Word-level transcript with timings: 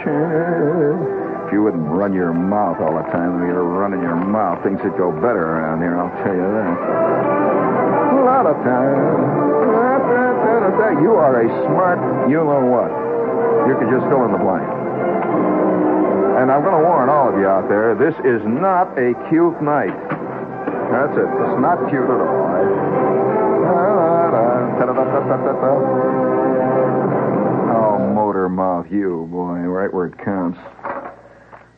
If 0.00 1.52
you 1.52 1.62
wouldn't 1.62 1.86
run 1.88 2.14
your 2.14 2.32
mouth 2.32 2.80
all 2.80 2.96
the 2.96 3.04
time, 3.12 3.36
and 3.40 3.46
you're 3.48 3.64
running 3.64 4.00
your 4.00 4.16
mouth, 4.16 4.62
things 4.62 4.80
would 4.82 4.96
go 4.96 5.12
better 5.12 5.60
around 5.60 5.82
here, 5.82 5.98
I'll 5.98 6.14
tell 6.24 6.34
you 6.34 6.46
that. 6.46 6.76
A 8.16 8.22
lot 8.24 8.46
of 8.46 8.56
time. 8.64 9.50
You 11.02 11.14
are 11.14 11.42
a 11.42 11.48
smart, 11.66 11.98
you 12.28 12.36
know 12.36 12.64
what. 12.66 12.90
You 13.68 13.76
could 13.78 13.90
just 13.90 14.06
fill 14.08 14.24
in 14.24 14.32
the 14.32 14.38
blank. 14.38 14.68
And 16.40 16.50
I'm 16.50 16.62
going 16.62 16.76
to 16.76 16.84
warn 16.88 17.08
all 17.08 17.28
of 17.28 17.38
you 17.38 17.46
out 17.46 17.68
there, 17.68 17.94
this 17.94 18.14
is 18.24 18.40
not 18.46 18.96
a 18.98 19.14
cute 19.28 19.60
night. 19.62 19.92
That's 20.90 21.12
it. 21.14 21.28
It's 21.28 21.60
not 21.60 21.78
cute 21.90 22.08
at 22.08 22.20
all. 22.20 22.40
Oh, 25.62 26.29
mouth, 28.48 28.86
you, 28.90 29.28
boy, 29.30 29.58
right 29.58 29.92
where 29.92 30.06
it 30.06 30.18
counts. 30.18 30.58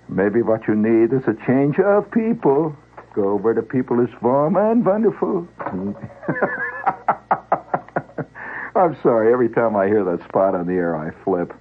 Maybe 0.08 0.42
what 0.42 0.68
you 0.68 0.74
need 0.74 1.12
is 1.12 1.22
a 1.26 1.34
change 1.46 1.78
of 1.78 2.10
people. 2.10 2.76
Go 3.14 3.36
where 3.36 3.54
the 3.54 3.62
people 3.62 4.00
is 4.00 4.10
warm 4.20 4.56
and 4.56 4.84
wonderful. 4.84 5.48
I'm 8.74 8.96
sorry. 9.02 9.32
Every 9.32 9.48
time 9.48 9.76
I 9.76 9.86
hear 9.86 10.04
that 10.04 10.22
spot 10.28 10.54
on 10.54 10.66
the 10.66 10.74
air, 10.74 10.96
I 10.96 11.10
flip. 11.24 11.54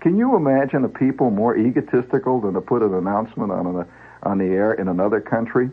Can 0.00 0.16
you 0.16 0.36
imagine 0.36 0.84
a 0.84 0.88
people 0.88 1.30
more 1.30 1.56
egotistical 1.56 2.40
than 2.40 2.54
to 2.54 2.60
put 2.60 2.82
an 2.82 2.94
announcement 2.94 3.50
on 3.50 3.66
a, 3.66 3.86
on 4.22 4.38
the 4.38 4.46
air 4.46 4.72
in 4.74 4.88
another 4.88 5.20
country 5.20 5.70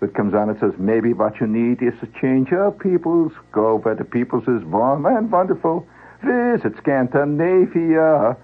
that 0.00 0.14
comes 0.14 0.34
on 0.34 0.50
and 0.50 0.58
says, 0.58 0.72
maybe 0.78 1.12
what 1.12 1.40
you 1.40 1.46
need 1.46 1.82
is 1.82 1.94
a 2.02 2.06
change 2.20 2.52
of 2.52 2.78
peoples. 2.78 3.32
Go 3.52 3.76
where 3.76 3.94
the 3.94 4.04
peoples 4.04 4.44
is 4.48 4.64
warm 4.64 5.06
and 5.06 5.30
wonderful. 5.30 5.86
Visit 6.22 6.76
Scandinavia. 6.78 8.36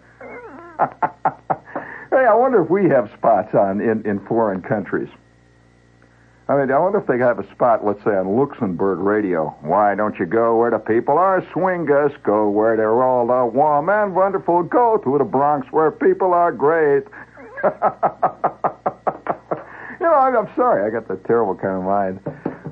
hey, 0.81 2.27
I 2.27 2.35
wonder 2.35 2.63
if 2.63 2.71
we 2.71 2.89
have 2.89 3.11
spots 3.17 3.55
on 3.55 3.81
in, 3.81 4.05
in 4.07 4.21
foreign 4.27 4.63
countries. 4.63 5.09
I 6.49 6.57
mean, 6.57 6.71
I 6.73 6.79
wonder 6.79 6.99
if 6.99 7.07
they 7.07 7.19
have 7.19 7.39
a 7.39 7.51
spot, 7.53 7.85
let's 7.85 8.03
say, 8.05 8.11
on 8.11 8.37
Luxembourg 8.37 8.99
radio. 8.99 9.57
Why 9.61 9.95
don't 9.95 10.19
you 10.19 10.27
go 10.27 10.59
where 10.59 10.71
the 10.71 10.79
people 10.79 11.17
are 11.17 11.47
swingers? 11.53 12.13
Go 12.25 12.51
where 12.51 12.77
they're 12.77 13.03
all 13.03 13.27
the 13.27 13.47
warm 13.47 13.89
and 13.89 14.15
wonderful. 14.15 14.65
Go 14.65 14.99
to 14.99 15.19
the 15.19 15.25
Bronx 15.25 15.69
where 15.71 15.91
people 15.91 16.35
are 16.35 16.51
great. 16.53 17.05
you 17.65 17.71
know, 20.01 20.15
I'm 20.15 20.49
sorry, 20.57 20.85
I 20.85 20.91
got 20.91 21.07
that 21.09 21.25
terrible 21.25 21.55
kind 21.55 21.77
of 21.77 21.85
mind. 21.85 22.21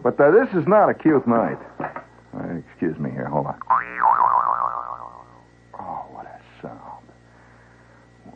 But 0.03 0.21
uh, 0.21 0.31
this 0.33 0.49
is 0.55 0.67
not 0.67 0.91
a 0.91 0.95
cute 0.95 1.27
night. 1.29 1.59
Uh, 1.81 2.57
excuse 2.69 2.99
me 2.99 3.11
here, 3.11 3.27
hold 3.27 3.47
on. 3.47 3.59
Oh, 5.79 6.07
what 6.11 6.27
a 6.27 6.41
sound. 6.61 7.07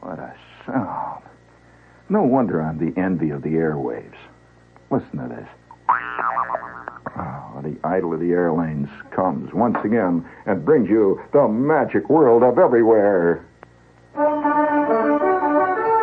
What 0.05 0.19
a 0.19 0.35
sound. 0.67 1.23
No 2.11 2.25
wonder 2.25 2.61
I'm 2.61 2.77
the 2.77 2.93
envy 3.01 3.31
of 3.31 3.41
the 3.41 3.55
airwaves. 3.55 4.19
Listen 4.91 5.17
to 5.17 5.29
this. 5.35 5.49
Oh, 7.17 7.63
the 7.63 7.79
idol 7.85 8.13
of 8.13 8.21
the 8.21 8.33
airlines 8.33 8.91
comes 9.13 9.55
once 9.55 9.79
again 9.83 10.23
and 10.45 10.63
brings 10.63 10.91
you 10.91 11.23
the 11.33 11.49
magic 11.49 12.11
world 12.11 12.43
of 12.43 12.59
everywhere. 12.59 13.47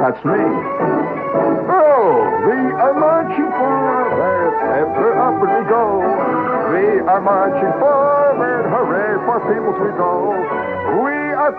That's 0.02 0.26
me. 0.26 0.42
Oh, 1.70 2.42
we 2.50 2.58
are 2.82 2.96
marching 2.98 3.52
forward, 3.54 4.56
ever 4.82 5.14
up 5.14 5.38
we 5.42 5.62
go. 5.70 6.02
We 6.74 7.02
are 7.08 7.22
marching 7.22 7.80
forward, 7.80 8.66
hooray, 8.66 9.14
for 9.28 9.40
peoples 9.46 9.80
we 9.80 9.92
go. 9.96 10.81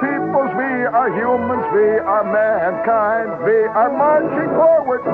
Peoples, 0.01 0.53
we 0.57 0.73
are 0.89 1.11
humans, 1.13 1.65
we 1.73 1.89
are 2.01 2.25
mankind. 2.25 3.45
We 3.45 3.59
are 3.69 3.93
marching 3.93 4.49
forward, 4.57 5.05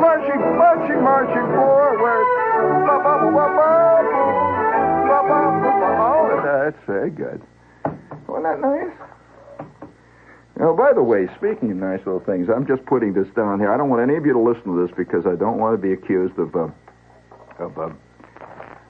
marching, 0.00 0.40
marching, 0.58 1.02
marching 1.02 1.48
forward. 1.54 2.26
That's 6.44 6.86
very 6.86 7.10
good. 7.10 7.42
Wasn't 8.26 8.44
that 8.44 8.60
nice? 8.60 8.92
Now, 10.58 10.74
by 10.74 10.92
the 10.92 11.02
way, 11.02 11.28
speaking 11.36 11.70
of 11.70 11.76
nice 11.76 12.00
little 12.04 12.20
things, 12.20 12.48
I'm 12.48 12.66
just 12.66 12.84
putting 12.86 13.12
this 13.12 13.28
down 13.36 13.60
here. 13.60 13.72
I 13.72 13.76
don't 13.76 13.88
want 13.88 14.02
any 14.02 14.16
of 14.16 14.26
you 14.26 14.32
to 14.32 14.40
listen 14.40 14.64
to 14.64 14.86
this 14.86 14.94
because 14.96 15.24
I 15.24 15.36
don't 15.36 15.58
want 15.58 15.80
to 15.80 15.82
be 15.82 15.92
accused 15.92 16.36
of 16.38 16.54
uh, 16.56 16.68
of 17.58 17.78
uh, 17.78 17.90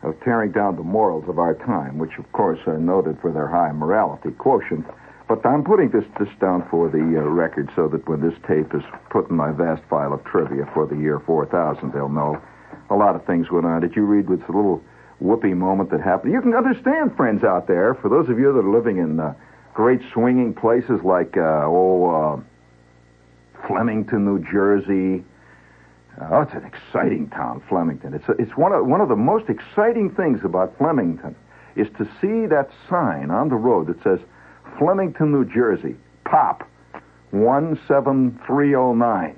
of 0.03 0.19
tearing 0.25 0.53
down 0.53 0.77
the 0.77 0.83
morals 0.83 1.29
of 1.29 1.39
our 1.39 1.55
time, 1.55 1.99
which 1.99 2.19
of 2.19 2.31
course 2.33 2.59
are 2.67 2.79
noted 2.79 3.21
for 3.21 3.33
their 3.33 3.49
high 3.49 3.73
morality 3.73 4.31
quotient. 4.31 4.87
But 5.29 5.45
I'm 5.45 5.63
putting 5.63 5.91
this 5.91 6.05
this 6.19 6.29
down 6.41 6.67
for 6.71 6.89
the 6.89 6.99
uh, 6.99 7.29
record 7.29 7.71
so 7.77 7.87
that 7.89 8.09
when 8.09 8.23
this 8.23 8.35
tape 8.49 8.75
is 8.75 8.83
put 9.11 9.29
in 9.29 9.37
my 9.37 9.53
vast 9.53 9.83
file 9.91 10.15
of 10.15 10.25
trivia 10.25 10.69
for 10.73 10.87
the 10.87 10.97
year 10.97 11.21
4000, 11.21 11.93
they'll 11.93 12.09
know 12.09 12.41
a 12.89 12.97
lot 12.97 13.15
of 13.15 13.25
things 13.27 13.51
went 13.51 13.67
on. 13.67 13.83
Did 13.83 13.95
you 13.95 14.05
read 14.05 14.31
with 14.31 14.41
a 14.49 14.53
little 14.53 14.83
whoopee 15.21 15.53
moment 15.53 15.91
that 15.91 16.01
happened? 16.01 16.33
You 16.33 16.41
can 16.41 16.55
understand, 16.55 17.15
friends 17.15 17.45
out 17.45 17.67
there, 17.67 17.95
for 17.95 18.09
those 18.09 18.31
of 18.31 18.39
you 18.39 18.53
that 18.55 18.61
are 18.61 18.71
living 18.71 18.97
in 18.97 19.21
uh, 19.21 19.35
great 19.75 20.01
swinging 20.13 20.55
places 20.55 21.01
like, 21.05 21.37
uh, 21.37 21.65
oh, 21.67 22.41
uh, 22.41 23.67
Flemington, 23.67 24.25
New 24.25 24.39
Jersey. 24.51 25.25
Oh, 26.21 26.41
it's 26.41 26.55
an 26.55 26.65
exciting 26.65 27.29
town, 27.29 27.63
Flemington. 27.69 28.15
It's, 28.15 28.29
a, 28.29 28.33
it's 28.33 28.57
one, 28.57 28.73
of, 28.73 28.87
one 28.87 29.03
of 29.03 29.09
the 29.09 29.17
most 29.17 29.51
exciting 29.51 30.11
things 30.11 30.41
about 30.43 30.77
Flemington 30.79 31.37
is 31.77 31.87
to 31.99 32.05
see 32.21 32.47
that 32.47 32.71
sign 32.89 33.31
on 33.31 33.51
the 33.51 33.55
road 33.55 33.87
that 33.89 34.03
says 34.03 34.19
Flemington, 34.79 35.33
New 35.33 35.45
Jersey, 35.45 35.97
pop 36.25 36.67
17309 37.33 39.37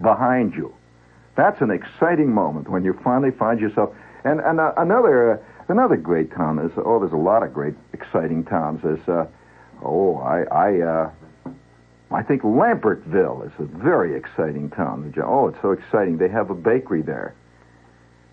behind 0.00 0.54
you. 0.54 0.72
That's 1.36 1.60
an 1.60 1.70
exciting 1.70 2.32
moment 2.32 2.68
when 2.68 2.84
you 2.84 2.98
finally 3.04 3.32
find 3.32 3.60
yourself. 3.60 3.94
And, 4.24 4.40
and 4.40 4.58
uh, 4.60 4.72
another 4.76 5.34
uh, 5.34 5.38
another 5.68 5.96
great 5.96 6.32
town 6.32 6.58
is 6.58 6.72
oh, 6.76 6.98
there's 6.98 7.12
a 7.12 7.16
lot 7.16 7.42
of 7.42 7.54
great 7.54 7.74
exciting 7.92 8.44
towns. 8.44 8.80
There's 8.82 9.08
uh, 9.08 9.26
oh, 9.82 10.16
I 10.16 10.42
I 10.44 10.80
uh, 10.80 11.10
I 12.10 12.22
think 12.22 12.42
Lambertville 12.42 13.46
is 13.46 13.52
a 13.58 13.64
very 13.64 14.16
exciting 14.16 14.70
town. 14.70 15.12
Oh, 15.22 15.48
it's 15.48 15.60
so 15.60 15.72
exciting. 15.72 16.16
They 16.18 16.28
have 16.28 16.50
a 16.50 16.54
bakery 16.54 17.02
there. 17.02 17.34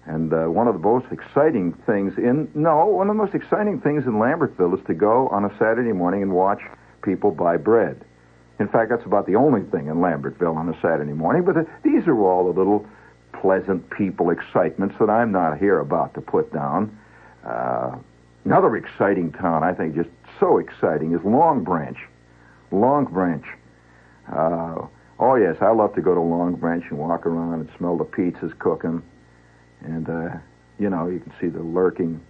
And 0.05 0.31
uh, 0.33 0.45
one 0.45 0.67
of 0.67 0.75
the 0.75 0.79
most 0.79 1.07
exciting 1.11 1.73
things 1.85 2.13
in 2.17 2.49
no, 2.53 2.85
one 2.85 3.09
of 3.09 3.15
the 3.15 3.21
most 3.21 3.33
exciting 3.33 3.81
things 3.81 4.05
in 4.05 4.13
Lambertville 4.13 4.77
is 4.77 4.85
to 4.85 4.93
go 4.93 5.27
on 5.29 5.45
a 5.45 5.49
Saturday 5.57 5.93
morning 5.93 6.21
and 6.21 6.31
watch 6.31 6.61
people 7.01 7.31
buy 7.31 7.57
bread. 7.57 8.05
In 8.59 8.67
fact, 8.67 8.89
that's 8.89 9.05
about 9.05 9.25
the 9.25 9.35
only 9.35 9.63
thing 9.63 9.87
in 9.87 9.95
Lambertville 9.95 10.55
on 10.55 10.69
a 10.69 10.79
Saturday 10.81 11.13
morning. 11.13 11.43
But 11.43 11.55
the, 11.55 11.67
these 11.83 12.07
are 12.07 12.17
all 12.19 12.51
the 12.51 12.57
little 12.57 12.85
pleasant 13.33 13.89
people 13.89 14.29
excitements 14.29 14.95
that 14.99 15.09
I'm 15.09 15.31
not 15.31 15.57
here 15.57 15.79
about 15.79 16.13
to 16.13 16.21
put 16.21 16.53
down. 16.53 16.97
Uh, 17.43 17.97
another 18.45 18.75
exciting 18.77 19.31
town, 19.31 19.63
I 19.63 19.73
think, 19.73 19.95
just 19.95 20.09
so 20.39 20.57
exciting, 20.57 21.13
is 21.13 21.23
Long 21.25 21.63
Branch. 21.63 21.97
Long 22.71 23.05
Branch. 23.05 23.45
Uh, 24.31 24.87
oh 25.19 25.35
yes, 25.35 25.57
I 25.61 25.71
love 25.71 25.93
to 25.95 26.01
go 26.01 26.13
to 26.13 26.21
Long 26.21 26.55
Branch 26.55 26.83
and 26.89 26.99
walk 26.99 27.25
around 27.25 27.59
and 27.59 27.69
smell 27.77 27.97
the 27.97 28.05
pizzas 28.05 28.57
cooking, 28.57 29.03
and 29.85 30.09
uh, 30.09 30.37
you 30.79 30.89
know 30.89 31.07
you 31.07 31.19
can 31.19 31.33
see 31.39 31.47
the 31.47 31.61
lurking. 31.61 32.21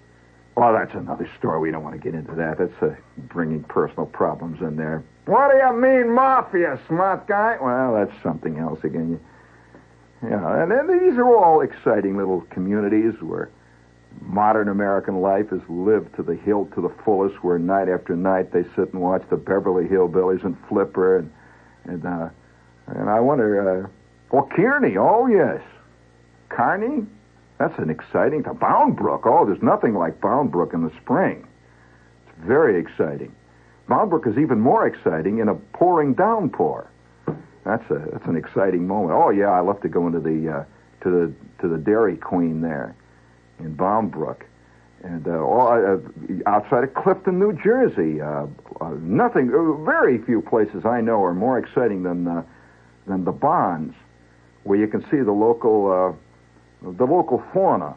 Well, 0.56 0.72
that's 0.72 0.94
another 0.94 1.30
story. 1.38 1.60
We 1.60 1.72
don't 1.72 1.84
want 1.84 1.96
to 1.96 2.02
get 2.02 2.16
into 2.18 2.34
that. 2.36 2.58
That's 2.58 2.82
uh, 2.82 2.96
bringing 3.18 3.64
personal 3.64 4.06
problems 4.06 4.62
in 4.62 4.78
there. 4.78 5.04
What 5.26 5.52
do 5.52 5.58
you 5.58 5.74
mean, 5.74 6.14
mafia, 6.14 6.80
smart 6.88 7.28
guy? 7.28 7.58
Well, 7.60 7.94
that's 7.94 8.24
something 8.24 8.58
else 8.58 8.80
again. 8.84 9.20
You, 10.22 10.30
yeah, 10.30 10.64
and, 10.64 10.72
and 10.72 10.90
these 10.90 11.18
are 11.18 11.36
all 11.36 11.62
exciting 11.62 12.16
little 12.16 12.42
communities 12.52 13.14
where 13.22 13.50
modern 14.22 14.70
American 14.70 15.22
life 15.22 15.52
is 15.52 15.62
lived 15.68 16.16
to 16.16 16.24
the 16.24 16.36
hilt 16.36 16.74
to 16.76 16.82
the 16.82 16.94
fullest, 17.04 17.44
where 17.44 17.60
night 17.60 17.90
after 17.90 18.16
night 18.16 18.52
they 18.52 18.64
sit 18.76 18.94
and 18.94 19.02
watch 19.02 19.24
the 19.30 19.36
Beverly 19.36 19.86
Hillbillies 19.88 20.44
and 20.44 20.58
Flipper, 20.70 21.18
and 21.18 21.32
and 21.84 22.06
uh, 22.06 22.30
and 22.88 23.10
I 23.10 23.20
wonder, 23.20 23.84
uh, 23.84 23.90
well, 24.32 24.48
Kearny, 24.56 24.96
oh 24.98 25.28
yes, 25.28 25.62
Kearny, 26.50 27.06
that's 27.58 27.78
an 27.80 27.90
exciting. 27.90 28.44
To 28.44 28.54
Bound 28.54 28.96
Brook, 28.96 29.24
oh, 29.26 29.46
there's 29.46 29.62
nothing 29.62 29.94
like 29.96 30.20
Bound 30.20 30.52
Brook 30.52 30.74
in 30.74 30.84
the 30.84 30.92
spring. 31.02 31.48
It's 32.28 32.46
very 32.46 32.80
exciting. 32.80 33.34
Bound 33.88 34.10
Brook 34.10 34.28
is 34.28 34.38
even 34.38 34.60
more 34.60 34.86
exciting 34.88 35.40
in 35.40 35.48
a 35.48 35.56
pouring 35.56 36.14
downpour. 36.14 36.90
That's 37.64 37.90
a 37.90 38.08
that's 38.12 38.26
an 38.26 38.36
exciting 38.36 38.88
moment. 38.88 39.14
Oh 39.14 39.30
yeah, 39.30 39.52
I 39.52 39.62
love 39.62 39.82
to 39.82 39.90
go 39.90 40.06
into 40.06 40.20
the 40.20 40.50
uh, 40.50 40.64
to 41.02 41.10
the 41.10 41.34
to 41.62 41.68
the 41.68 41.78
Dairy 41.78 42.18
Queen 42.18 42.62
there 42.62 42.96
in 43.60 43.74
Bound 43.74 44.12
Brook, 44.12 44.46
and 45.04 45.28
uh, 45.28 45.40
all, 45.40 45.70
uh, 45.70 45.98
outside 46.46 46.84
of 46.84 46.94
Clifton, 46.94 47.40
New 47.40 47.54
Jersey. 47.54 48.22
Uh, 48.22 48.48
uh, 48.82 48.90
nothing, 49.00 49.50
uh, 49.54 49.84
very 49.84 50.18
few 50.20 50.42
places 50.42 50.86
I 50.86 51.02
know 51.02 51.24
are 51.24 51.34
more 51.34 51.58
exciting 51.58 52.04
than 52.04 52.26
than 53.08 53.24
the 53.24 53.32
Bonds, 53.32 53.96
where 54.64 54.78
you 54.78 54.88
can 54.88 55.02
see 55.10 55.22
the 55.22 55.32
local 55.32 56.18
the 56.92 57.06
local 57.06 57.44
fauna. 57.54 57.96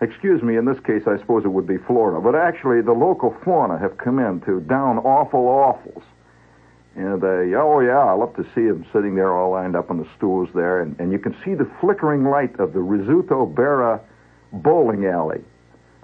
excuse 0.00 0.42
me, 0.42 0.56
in 0.56 0.64
this 0.64 0.78
case, 0.80 1.02
I 1.06 1.18
suppose 1.18 1.44
it 1.44 1.48
would 1.48 1.66
be 1.66 1.78
Florida, 1.78 2.20
but 2.20 2.34
actually 2.34 2.82
the 2.82 2.92
local 2.92 3.36
fauna 3.44 3.78
have 3.78 3.96
come 3.98 4.18
in 4.18 4.40
to 4.42 4.60
down 4.60 4.98
awful 4.98 5.46
awfuls. 5.46 6.02
And, 6.94 7.22
uh, 7.22 7.58
oh, 7.58 7.80
yeah, 7.80 7.98
I 7.98 8.12
love 8.12 8.34
to 8.36 8.44
see 8.54 8.66
them 8.66 8.84
sitting 8.92 9.14
there 9.14 9.32
all 9.32 9.52
lined 9.52 9.76
up 9.76 9.90
on 9.90 9.98
the 9.98 10.08
stools 10.16 10.48
there, 10.54 10.80
and, 10.80 10.98
and 10.98 11.12
you 11.12 11.18
can 11.18 11.36
see 11.44 11.54
the 11.54 11.70
flickering 11.80 12.24
light 12.24 12.58
of 12.58 12.72
the 12.72 12.80
Rizzuto 12.80 13.52
Berra 13.52 14.00
bowling 14.52 15.06
alley 15.06 15.44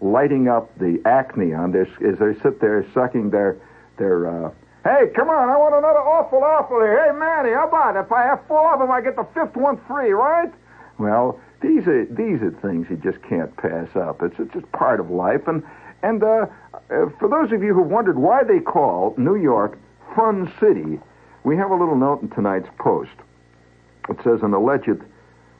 lighting 0.00 0.48
up 0.48 0.76
the 0.78 1.00
acne 1.04 1.54
on 1.54 1.72
this 1.72 1.88
as 2.06 2.18
they 2.18 2.34
sit 2.42 2.60
there 2.60 2.84
sucking 2.92 3.30
their, 3.30 3.56
their, 3.96 4.46
uh, 4.46 4.50
Hey, 4.84 5.08
come 5.16 5.30
on, 5.30 5.48
I 5.48 5.56
want 5.56 5.74
another 5.74 5.98
awful, 5.98 6.44
awful 6.44 6.78
here. 6.80 7.06
Hey, 7.06 7.18
Manny, 7.18 7.54
how 7.54 7.68
about 7.68 7.96
it? 7.96 8.00
If 8.04 8.12
I 8.12 8.24
have 8.24 8.46
four 8.46 8.74
of 8.74 8.80
them, 8.80 8.90
I 8.90 9.00
get 9.00 9.16
the 9.16 9.26
fifth 9.32 9.56
one 9.56 9.80
free, 9.88 10.12
right? 10.12 10.52
Well, 10.98 11.40
these 11.64 11.86
are 11.86 12.04
these 12.06 12.42
are 12.42 12.50
things 12.60 12.86
you 12.90 12.96
just 12.96 13.22
can't 13.22 13.56
pass 13.56 13.88
up. 13.96 14.22
It's 14.22 14.38
it's 14.38 14.52
just 14.52 14.70
part 14.72 15.00
of 15.00 15.10
life. 15.10 15.48
And 15.48 15.62
and 16.02 16.22
uh, 16.22 16.46
uh, 16.74 17.08
for 17.18 17.28
those 17.28 17.52
of 17.52 17.62
you 17.62 17.72
who 17.72 17.82
wondered 17.82 18.18
why 18.18 18.44
they 18.44 18.60
call 18.60 19.14
New 19.16 19.36
York 19.36 19.78
Fun 20.14 20.52
City, 20.60 21.00
we 21.42 21.56
have 21.56 21.70
a 21.70 21.74
little 21.74 21.96
note 21.96 22.20
in 22.20 22.28
tonight's 22.28 22.68
post. 22.78 23.16
It 24.10 24.18
says 24.22 24.40
an 24.42 24.52
alleged 24.52 25.00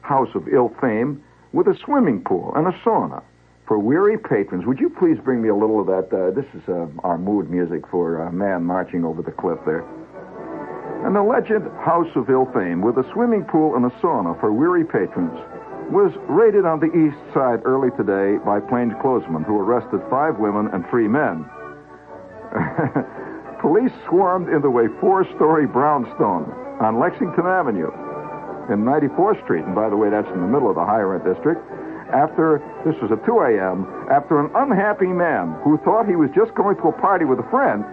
house 0.01 0.29
of 0.35 0.47
ill 0.47 0.71
fame 0.79 1.23
with 1.51 1.67
a 1.67 1.75
swimming 1.83 2.21
pool 2.21 2.53
and 2.55 2.67
a 2.67 2.71
sauna 2.83 3.23
for 3.65 3.79
weary 3.79 4.19
patrons. 4.19 4.65
Would 4.67 4.79
you 4.79 4.91
please 4.91 5.17
bring 5.17 5.41
me 5.41 5.49
a 5.49 5.55
little 5.55 5.81
of 5.81 5.87
that? 5.87 6.15
Uh, 6.15 6.29
this 6.29 6.45
is 6.53 6.69
uh, 6.69 6.85
our 7.03 7.17
mood 7.17 7.49
music 7.49 7.87
for 7.89 8.21
a 8.21 8.31
man 8.31 8.63
marching 8.63 9.03
over 9.03 9.23
the 9.23 9.31
cliff 9.31 9.57
there. 9.65 9.83
An 11.03 11.15
alleged 11.15 11.65
house 11.81 12.11
of 12.15 12.29
ill 12.29 12.45
fame 12.53 12.81
with 12.81 12.97
a 12.97 13.11
swimming 13.11 13.43
pool 13.45 13.75
and 13.75 13.85
a 13.85 13.89
sauna 13.97 14.39
for 14.39 14.53
weary 14.53 14.85
patrons 14.85 15.39
was 15.91 16.11
raided 16.27 16.65
on 16.65 16.79
the 16.79 16.91
east 16.93 17.17
side 17.33 17.61
early 17.65 17.89
today 17.97 18.37
by 18.43 18.59
plainclothesmen 18.59 19.43
who 19.45 19.59
arrested 19.59 20.01
five 20.09 20.37
women 20.39 20.67
and 20.73 20.85
three 20.89 21.07
men. 21.07 21.45
Police 23.61 23.91
swarmed 24.07 24.49
into 24.49 24.69
a 24.79 24.89
four-story 24.99 25.67
brownstone 25.67 26.51
on 26.81 26.99
Lexington 26.99 27.45
Avenue 27.45 27.91
in 28.69 28.81
94th 28.81 29.41
Street, 29.43 29.63
and 29.63 29.75
by 29.75 29.89
the 29.89 29.97
way, 29.97 30.09
that's 30.09 30.27
in 30.33 30.41
the 30.41 30.47
middle 30.47 30.69
of 30.69 30.75
the 30.75 30.85
higher 30.85 31.09
rent 31.09 31.23
district, 31.23 31.61
after, 32.13 32.61
this 32.85 32.95
was 33.01 33.11
at 33.11 33.25
2 33.25 33.39
a.m., 33.41 33.85
after 34.09 34.39
an 34.39 34.49
unhappy 34.55 35.07
man 35.07 35.57
who 35.63 35.77
thought 35.83 36.07
he 36.07 36.15
was 36.15 36.29
just 36.35 36.53
going 36.55 36.75
to 36.77 36.89
a 36.89 36.91
party 37.01 37.25
with 37.25 37.39
a 37.39 37.49
friend 37.49 37.83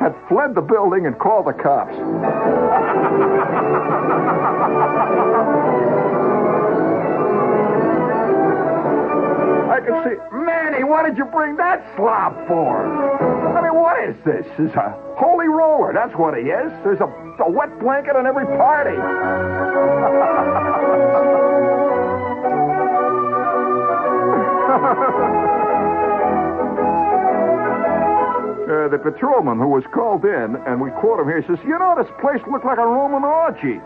had 0.00 0.14
fled 0.28 0.54
the 0.54 0.60
building 0.60 1.06
and 1.06 1.18
called 1.18 1.46
the 1.46 1.52
cops. 1.52 1.94
can 9.82 10.04
see, 10.04 10.16
Manny, 10.32 10.84
what 10.84 11.04
did 11.06 11.16
you 11.18 11.24
bring 11.26 11.56
that 11.56 11.84
slop 11.96 12.34
for? 12.46 12.86
I 13.56 13.62
mean, 13.62 13.74
what 13.74 14.02
is 14.08 14.16
this? 14.24 14.46
Is 14.58 14.74
a 14.74 14.96
holy 15.16 15.48
roller. 15.48 15.92
That's 15.92 16.14
what 16.16 16.34
he 16.36 16.44
is. 16.50 16.72
There's 16.84 17.00
a, 17.00 17.06
a 17.42 17.50
wet 17.50 17.78
blanket 17.80 18.16
on 18.16 18.26
every 18.26 18.46
party. 18.46 18.96
Uh, 28.72 28.88
the 28.88 28.96
patrolman 28.96 29.58
who 29.58 29.68
was 29.68 29.84
called 29.92 30.24
in, 30.24 30.56
and 30.64 30.80
we 30.80 30.88
quote 30.96 31.20
him 31.20 31.28
here, 31.28 31.44
says, 31.46 31.58
You 31.66 31.76
know, 31.78 31.92
this 31.92 32.08
place 32.22 32.40
looked 32.48 32.64
like 32.64 32.78
a 32.78 32.86
Roman 32.86 33.22
orgy. 33.22 33.76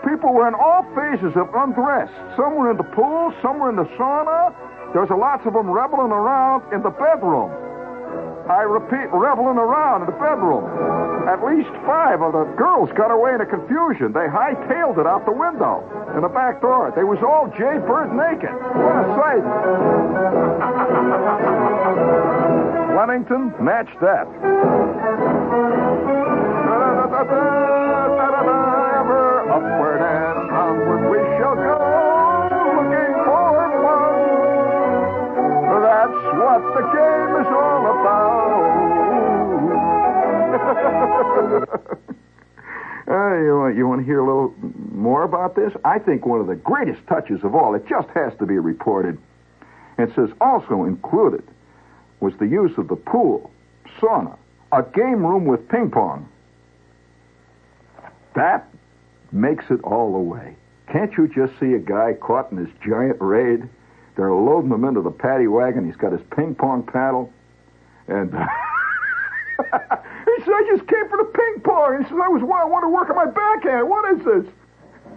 People 0.00 0.32
were 0.32 0.48
in 0.48 0.54
all 0.54 0.80
phases 0.96 1.36
of 1.36 1.52
undress. 1.52 2.08
Some 2.40 2.56
were 2.56 2.70
in 2.70 2.78
the 2.78 2.88
pool, 2.96 3.34
some 3.42 3.58
were 3.58 3.68
in 3.68 3.76
the 3.76 3.84
sauna. 4.00 4.54
There 4.92 5.02
was 5.02 5.10
a 5.10 5.16
lots 5.16 5.46
of 5.46 5.54
them 5.54 5.70
reveling 5.70 6.10
around 6.10 6.66
in 6.74 6.82
the 6.82 6.90
bedroom. 6.90 7.54
I 8.50 8.66
repeat, 8.66 9.06
reveling 9.14 9.62
around 9.62 10.02
in 10.02 10.10
the 10.10 10.18
bedroom. 10.18 10.66
At 11.30 11.46
least 11.46 11.70
five 11.86 12.18
of 12.18 12.34
the 12.34 12.42
girls 12.58 12.90
got 12.98 13.14
away 13.14 13.30
in 13.34 13.40
a 13.40 13.46
confusion. 13.46 14.10
They 14.10 14.26
hightailed 14.26 14.98
it 14.98 15.06
out 15.06 15.22
the 15.22 15.30
window 15.30 15.86
in 16.18 16.22
the 16.26 16.28
back 16.28 16.60
door. 16.60 16.90
They 16.96 17.04
was 17.04 17.22
all 17.22 17.46
jaybird 17.54 18.10
naked. 18.10 18.50
What 18.50 18.96
a 18.98 19.14
sight. 19.14 19.46
Flemington, 22.90 23.54
match 23.62 23.88
that. 24.02 24.26
Upward 29.50 29.99
you 43.76 43.86
want 43.88 44.00
to 44.00 44.04
hear 44.04 44.20
a 44.20 44.26
little 44.26 44.54
more 44.92 45.22
about 45.22 45.54
this? 45.54 45.72
I 45.84 45.98
think 45.98 46.26
one 46.26 46.40
of 46.40 46.46
the 46.46 46.56
greatest 46.56 47.06
touches 47.06 47.42
of 47.44 47.54
all, 47.54 47.74
it 47.74 47.86
just 47.88 48.08
has 48.10 48.32
to 48.38 48.46
be 48.46 48.58
reported. 48.58 49.18
It 49.98 50.14
says 50.14 50.30
also 50.40 50.84
included 50.84 51.42
was 52.20 52.34
the 52.38 52.46
use 52.46 52.76
of 52.78 52.88
the 52.88 52.96
pool, 52.96 53.50
sauna, 53.98 54.36
a 54.72 54.82
game 54.82 55.24
room 55.24 55.46
with 55.46 55.68
ping 55.68 55.90
pong. 55.90 56.28
That 58.34 58.68
makes 59.32 59.64
it 59.70 59.80
all 59.82 60.12
the 60.12 60.18
way. 60.18 60.56
Can't 60.92 61.12
you 61.16 61.28
just 61.28 61.58
see 61.60 61.72
a 61.72 61.78
guy 61.78 62.14
caught 62.14 62.50
in 62.50 62.62
this 62.62 62.72
giant 62.86 63.16
raid? 63.20 63.68
They're 64.16 64.32
loading 64.32 64.70
him 64.70 64.84
into 64.84 65.02
the 65.02 65.10
paddy 65.10 65.46
wagon. 65.46 65.86
He's 65.86 65.96
got 65.96 66.12
his 66.12 66.20
ping 66.34 66.54
pong 66.54 66.82
paddle. 66.82 67.32
And 68.08 68.34
said, 70.40 70.52
I 70.52 70.62
just 70.76 70.86
came 70.88 71.08
for 71.08 71.16
the 71.18 71.24
ping 71.24 71.62
pong. 71.62 71.98
He 71.98 72.04
says, 72.04 72.18
I 72.22 72.28
was 72.28 72.42
I 72.42 72.64
want 72.64 72.84
to 72.84 72.88
work 72.88 73.10
on 73.10 73.16
my 73.16 73.26
backhand. 73.26 73.88
What 73.88 74.04
is 74.12 74.24
this? 74.24 74.46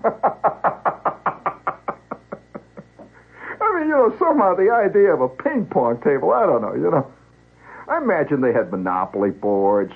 I 3.62 3.80
mean, 3.80 3.88
you 3.88 3.96
know, 3.96 4.16
somehow 4.20 4.56
the 4.56 4.70
idea 4.72 5.14
of 5.14 5.22
a 5.22 5.30
ping 5.30 5.66
pong 5.66 6.02
table, 6.02 6.32
I 6.32 6.46
don't 6.46 6.62
know, 6.62 6.74
you 6.76 6.92
know. 6.92 7.12
I 7.88 7.98
imagine 7.98 8.42
they 8.42 8.54
had 8.54 8.72
Monopoly 8.72 9.32
boards, 9.32 9.94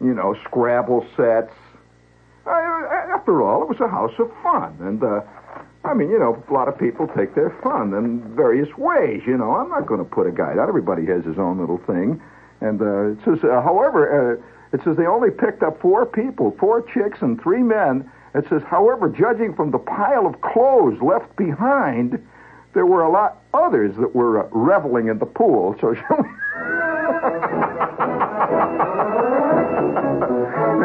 you 0.00 0.14
know, 0.14 0.34
Scrabble 0.44 1.06
sets. 1.16 1.52
I, 2.46 3.10
after 3.14 3.42
all, 3.42 3.62
it 3.62 3.68
was 3.68 3.80
a 3.80 3.88
house 3.88 4.14
of 4.18 4.30
fun. 4.42 4.76
And, 4.80 5.02
uh, 5.02 5.20
I 5.84 5.94
mean, 5.94 6.10
you 6.10 6.18
know, 6.18 6.42
a 6.48 6.52
lot 6.52 6.68
of 6.68 6.78
people 6.78 7.06
take 7.16 7.34
their 7.34 7.50
fun 7.62 7.94
in 7.94 8.34
various 8.34 8.68
ways, 8.76 9.22
you 9.26 9.36
know. 9.36 9.54
I'm 9.54 9.70
not 9.70 9.86
going 9.86 10.00
to 10.00 10.08
put 10.08 10.26
a 10.26 10.32
guy. 10.32 10.54
Not 10.54 10.68
everybody 10.68 11.06
has 11.06 11.24
his 11.24 11.38
own 11.38 11.58
little 11.58 11.78
thing. 11.78 12.20
And 12.60 12.80
uh, 12.80 13.12
it 13.12 13.18
says, 13.24 13.38
uh, 13.44 13.62
however, 13.62 14.38
uh, 14.40 14.76
it 14.76 14.80
says 14.84 14.96
they 14.96 15.06
only 15.06 15.30
picked 15.30 15.62
up 15.62 15.80
four 15.80 16.06
people, 16.06 16.54
four 16.58 16.82
chicks 16.82 17.18
and 17.22 17.40
three 17.40 17.62
men. 17.62 18.10
It 18.34 18.46
says, 18.48 18.62
however, 18.66 19.08
judging 19.08 19.54
from 19.54 19.70
the 19.70 19.78
pile 19.78 20.26
of 20.26 20.40
clothes 20.40 21.00
left 21.02 21.34
behind, 21.36 22.24
there 22.74 22.86
were 22.86 23.02
a 23.02 23.10
lot 23.10 23.42
others 23.52 23.96
that 23.96 24.14
were 24.14 24.44
uh, 24.44 24.48
reveling 24.52 25.08
in 25.08 25.18
the 25.18 25.26
pool. 25.26 25.74
So 25.80 25.90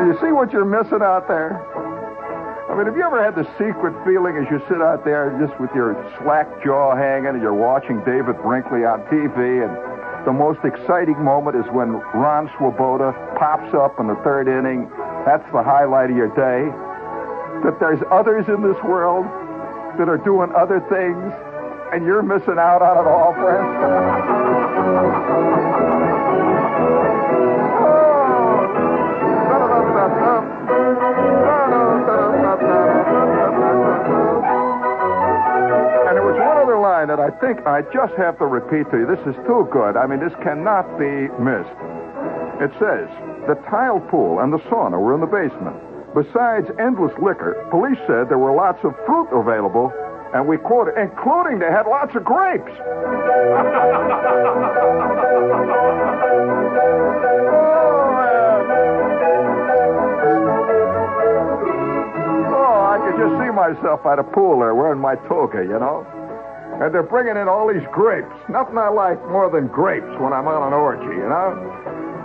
you 0.06 0.18
see 0.22 0.32
what 0.32 0.52
you're 0.52 0.66
missing 0.66 1.02
out 1.02 1.28
there? 1.28 1.62
I 2.70 2.76
mean, 2.76 2.88
have 2.88 2.98
you 2.98 3.04
ever 3.04 3.24
had 3.24 3.36
the 3.36 3.46
secret 3.62 3.94
feeling 4.04 4.38
as 4.38 4.50
you 4.50 4.60
sit 4.68 4.82
out 4.82 5.06
there 5.06 5.38
just 5.40 5.58
with 5.62 5.70
your 5.76 5.94
slack 6.20 6.48
jaw 6.64 6.96
hanging 6.96 7.28
and 7.28 7.42
you're 7.42 7.54
watching 7.54 8.04
David 8.04 8.42
Brinkley 8.42 8.84
on 8.84 9.02
TV 9.08 9.64
and 9.64 9.72
the 10.26 10.34
most 10.34 10.60
exciting 10.66 11.24
moment 11.24 11.56
is 11.56 11.66
when 11.72 11.94
Ron 12.18 12.50
Swoboda 12.58 13.14
pops 13.38 13.72
up 13.74 14.00
in 14.00 14.08
the 14.08 14.16
third 14.24 14.48
inning. 14.48 14.90
That's 15.26 15.46
the 15.54 15.62
highlight 15.62 16.10
of 16.10 16.18
your 16.18 16.30
day. 16.30 16.66
That 17.64 17.80
there's 17.80 18.02
others 18.12 18.48
in 18.48 18.62
this 18.62 18.78
world 18.84 19.26
that 19.98 20.10
are 20.10 20.18
doing 20.18 20.52
other 20.58 20.80
things 20.90 21.32
and 21.94 22.06
you're 22.06 22.24
missing 22.24 22.58
out 22.58 22.82
on 22.82 22.98
it 22.98 23.08
all, 23.08 23.34
friends. 23.34 25.62
I 37.26 37.32
think 37.42 37.66
I 37.66 37.82
just 37.90 38.14
have 38.22 38.38
to 38.38 38.46
repeat 38.46 38.86
to 38.92 39.02
you. 39.02 39.08
This 39.10 39.18
is 39.26 39.34
too 39.50 39.68
good. 39.74 39.98
I 39.98 40.06
mean, 40.06 40.20
this 40.20 40.38
cannot 40.46 40.86
be 41.02 41.26
missed. 41.42 41.74
It 42.62 42.70
says 42.78 43.10
the 43.50 43.58
tile 43.66 44.00
pool 44.00 44.42
and 44.42 44.54
the 44.54 44.62
sauna 44.70 45.02
were 45.02 45.16
in 45.18 45.22
the 45.22 45.34
basement. 45.34 45.74
Besides 46.14 46.70
endless 46.78 47.18
liquor, 47.18 47.66
police 47.72 47.98
said 48.06 48.30
there 48.30 48.38
were 48.38 48.54
lots 48.54 48.78
of 48.86 48.94
fruit 49.08 49.34
available, 49.34 49.92
and 50.36 50.46
we 50.46 50.58
quoted, 50.58 51.02
including 51.02 51.58
they 51.58 51.74
had 51.74 51.90
lots 51.90 52.14
of 52.16 52.24
grapes. 52.24 52.70
Oh, 62.46 62.62
oh, 62.62 62.86
I 62.86 62.98
could 63.02 63.18
just 63.18 63.34
see 63.42 63.52
myself 63.52 64.06
at 64.06 64.20
a 64.20 64.24
pool 64.24 64.60
there 64.60 64.76
wearing 64.76 65.00
my 65.00 65.16
toga, 65.28 65.64
you 65.64 65.80
know. 65.80 66.06
And 66.82 66.94
they're 66.94 67.04
bringing 67.04 67.38
in 67.38 67.48
all 67.48 67.72
these 67.72 67.88
grapes. 67.92 68.36
Nothing 68.50 68.78
I 68.78 68.90
like 68.90 69.22
more 69.30 69.50
than 69.50 69.68
grapes 69.68 70.12
when 70.20 70.34
I'm 70.34 70.48
on 70.48 70.62
an 70.68 70.74
orgy, 70.74 71.06
you 71.06 71.30
know? 71.30 71.56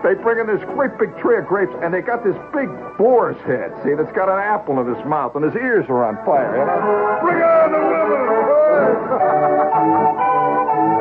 They 0.03 0.15
bring 0.15 0.41
in 0.41 0.47
this 0.47 0.65
great 0.75 0.97
big 0.99 1.17
tray 1.21 1.39
of 1.39 1.47
grapes, 1.47 1.73
and 1.83 1.93
they 1.93 2.01
got 2.01 2.25
this 2.25 2.37
big 2.53 2.69
boar's 2.97 3.37
head, 3.45 3.71
see, 3.85 3.93
that's 3.95 4.11
got 4.13 4.29
an 4.29 4.41
apple 4.41 4.81
in 4.81 4.89
his 4.89 5.05
mouth, 5.05 5.37
and 5.37 5.45
his 5.45 5.55
ears 5.55 5.85
are 5.89 6.05
on 6.05 6.17
fire, 6.25 6.57
you 6.57 6.65
know? 6.65 7.21
Bring 7.21 7.43
on 7.43 7.73
the 7.73 7.79
women! 7.79 8.11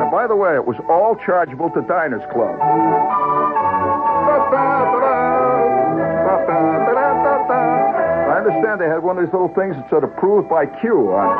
and 0.04 0.10
by 0.10 0.26
the 0.26 0.36
way, 0.36 0.54
it 0.54 0.66
was 0.66 0.76
all 0.88 1.16
chargeable 1.16 1.70
to 1.70 1.80
Diners 1.82 2.22
Club. 2.30 2.60
Understand 8.40 8.80
they 8.80 8.88
had 8.88 9.02
one 9.02 9.18
of 9.18 9.24
these 9.24 9.32
little 9.32 9.52
things 9.52 9.76
that 9.76 9.88
said 9.90 10.04
approved 10.04 10.48
by 10.48 10.64
Q 10.66 11.12
on 11.12 11.36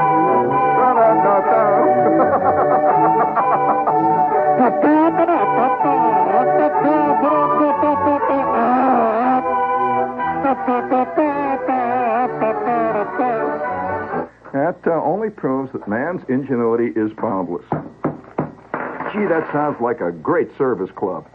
That 14.52 14.78
uh, 14.86 14.90
only 15.02 15.30
proves 15.30 15.72
that 15.72 15.88
man's 15.88 16.22
ingenuity 16.28 16.92
is 16.98 17.12
boundless. 17.20 17.64
Gee, 19.12 19.26
that 19.26 19.48
sounds 19.52 19.80
like 19.80 20.00
a 20.00 20.10
great 20.12 20.48
service 20.58 20.90
club. 20.94 21.26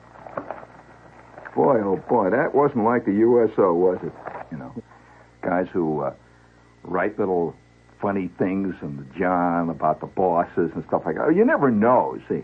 Boy, 1.55 1.79
oh 1.81 2.03
boy, 2.09 2.29
that 2.29 2.53
wasn't 2.53 2.83
like 2.83 3.05
the 3.05 3.13
USO, 3.13 3.73
was 3.73 3.99
it? 4.03 4.11
Guys 5.45 5.67
who 5.71 6.01
uh, 6.01 6.13
write 6.83 7.19
little 7.19 7.55
funny 8.01 8.29
things 8.39 8.75
in 8.81 8.97
the 8.97 9.19
John 9.19 9.69
about 9.69 9.99
the 9.99 10.07
bosses 10.07 10.71
and 10.73 10.83
stuff 10.87 11.03
like 11.05 11.15
that. 11.15 11.35
You 11.35 11.45
never 11.45 11.69
know, 11.69 12.19
see. 12.27 12.41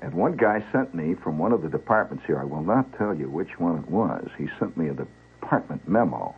And 0.00 0.14
one 0.14 0.36
guy 0.36 0.64
sent 0.72 0.94
me 0.94 1.14
from 1.14 1.38
one 1.38 1.52
of 1.52 1.62
the 1.62 1.68
departments 1.68 2.24
here. 2.26 2.38
I 2.38 2.44
will 2.44 2.62
not 2.62 2.96
tell 2.96 3.14
you 3.14 3.28
which 3.28 3.58
one 3.58 3.78
it 3.78 3.90
was. 3.90 4.28
He 4.38 4.46
sent 4.58 4.76
me 4.76 4.88
a 4.88 4.94
department 4.94 5.88
memo 5.88 6.34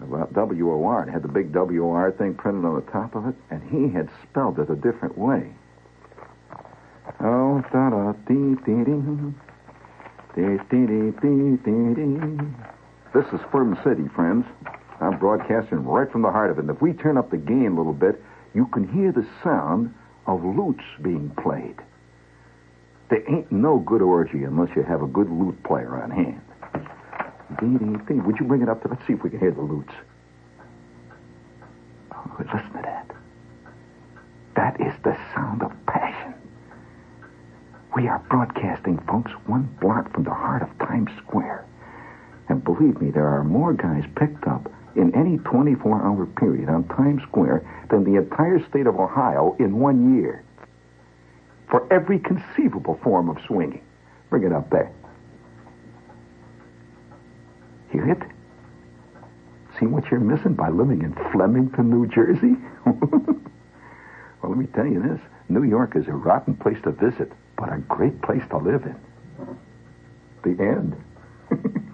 about 0.00 0.32
WOR. 0.32 1.04
It 1.06 1.12
had 1.12 1.22
the 1.22 1.28
big 1.28 1.52
WOR 1.52 2.10
thing 2.12 2.34
printed 2.34 2.64
on 2.64 2.74
the 2.74 2.90
top 2.90 3.14
of 3.14 3.26
it, 3.26 3.34
and 3.50 3.62
he 3.70 3.92
had 3.94 4.08
spelled 4.22 4.58
it 4.58 4.70
a 4.70 4.76
different 4.76 5.18
way. 5.18 5.52
Oh, 7.20 7.62
da 7.72 7.90
da 7.90 8.12
dee 8.26 8.54
dee 8.64 8.84
dee. 8.84 9.34
Dee 10.34 10.58
dee 10.70 10.86
dee 10.86 11.56
dee 11.62 11.94
dee. 11.94 12.46
This 13.14 13.26
is 13.32 13.40
Fun 13.50 13.78
City, 13.84 14.08
friends. 14.14 14.46
I'm 15.02 15.18
broadcasting 15.18 15.84
right 15.84 16.10
from 16.10 16.22
the 16.22 16.30
heart 16.30 16.50
of 16.50 16.58
it. 16.58 16.62
And 16.62 16.70
if 16.70 16.80
we 16.80 16.92
turn 16.92 17.16
up 17.18 17.30
the 17.30 17.36
gain 17.36 17.72
a 17.72 17.76
little 17.76 17.92
bit, 17.92 18.22
you 18.54 18.66
can 18.66 18.86
hear 18.88 19.12
the 19.12 19.26
sound 19.42 19.94
of 20.26 20.44
lutes 20.44 20.84
being 21.02 21.30
played. 21.42 21.76
There 23.10 23.22
ain't 23.28 23.50
no 23.50 23.78
good 23.78 24.00
orgy 24.00 24.44
unless 24.44 24.74
you 24.76 24.82
have 24.84 25.02
a 25.02 25.06
good 25.06 25.28
lute 25.30 25.62
player 25.64 26.02
on 26.02 26.10
hand. 26.10 26.40
Would 27.60 28.38
you 28.38 28.46
bring 28.46 28.62
it 28.62 28.68
up 28.68 28.82
to 28.82 28.88
let's 28.88 29.06
see 29.06 29.12
if 29.12 29.22
we 29.22 29.30
can 29.30 29.38
hear 29.38 29.50
the 29.50 29.60
lutes. 29.60 29.92
Oh, 32.12 32.36
listen 32.38 32.72
to 32.72 32.82
that. 32.82 33.10
That 34.54 34.80
is 34.80 34.94
the 35.02 35.16
sound 35.34 35.62
of 35.62 35.72
passion. 35.86 36.34
We 37.94 38.08
are 38.08 38.20
broadcasting, 38.30 38.98
folks, 39.06 39.32
one 39.46 39.64
block 39.80 40.12
from 40.14 40.24
the 40.24 40.30
heart 40.30 40.62
of 40.62 40.78
Times 40.78 41.10
Square. 41.26 41.66
And 42.48 42.64
believe 42.64 43.00
me, 43.00 43.10
there 43.10 43.28
are 43.28 43.44
more 43.44 43.74
guys 43.74 44.04
picked 44.16 44.46
up 44.46 44.70
in 44.96 45.14
any 45.14 45.38
24 45.38 46.02
hour 46.02 46.26
period 46.26 46.68
on 46.68 46.84
Times 46.88 47.22
Square 47.22 47.68
than 47.90 48.04
the 48.04 48.18
entire 48.18 48.64
state 48.68 48.86
of 48.86 48.98
Ohio 48.98 49.56
in 49.58 49.78
one 49.78 50.16
year. 50.16 50.44
For 51.70 51.90
every 51.92 52.18
conceivable 52.18 52.98
form 53.02 53.28
of 53.28 53.38
swinging. 53.46 53.82
Bring 54.30 54.44
it 54.44 54.52
up 54.52 54.70
there. 54.70 54.92
Hear 57.90 58.10
it? 58.10 58.22
See 59.78 59.86
what 59.86 60.10
you're 60.10 60.20
missing 60.20 60.54
by 60.54 60.68
living 60.68 61.02
in 61.02 61.14
Flemington, 61.32 61.90
New 61.90 62.06
Jersey? 62.06 62.56
well, 62.84 63.40
let 64.42 64.56
me 64.56 64.66
tell 64.66 64.86
you 64.86 65.02
this 65.02 65.20
New 65.48 65.64
York 65.64 65.96
is 65.96 66.06
a 66.08 66.12
rotten 66.12 66.54
place 66.54 66.78
to 66.84 66.92
visit, 66.92 67.32
but 67.56 67.72
a 67.72 67.78
great 67.78 68.20
place 68.22 68.42
to 68.50 68.58
live 68.58 68.84
in. 68.84 68.96
The 70.42 70.62
end. 70.62 70.96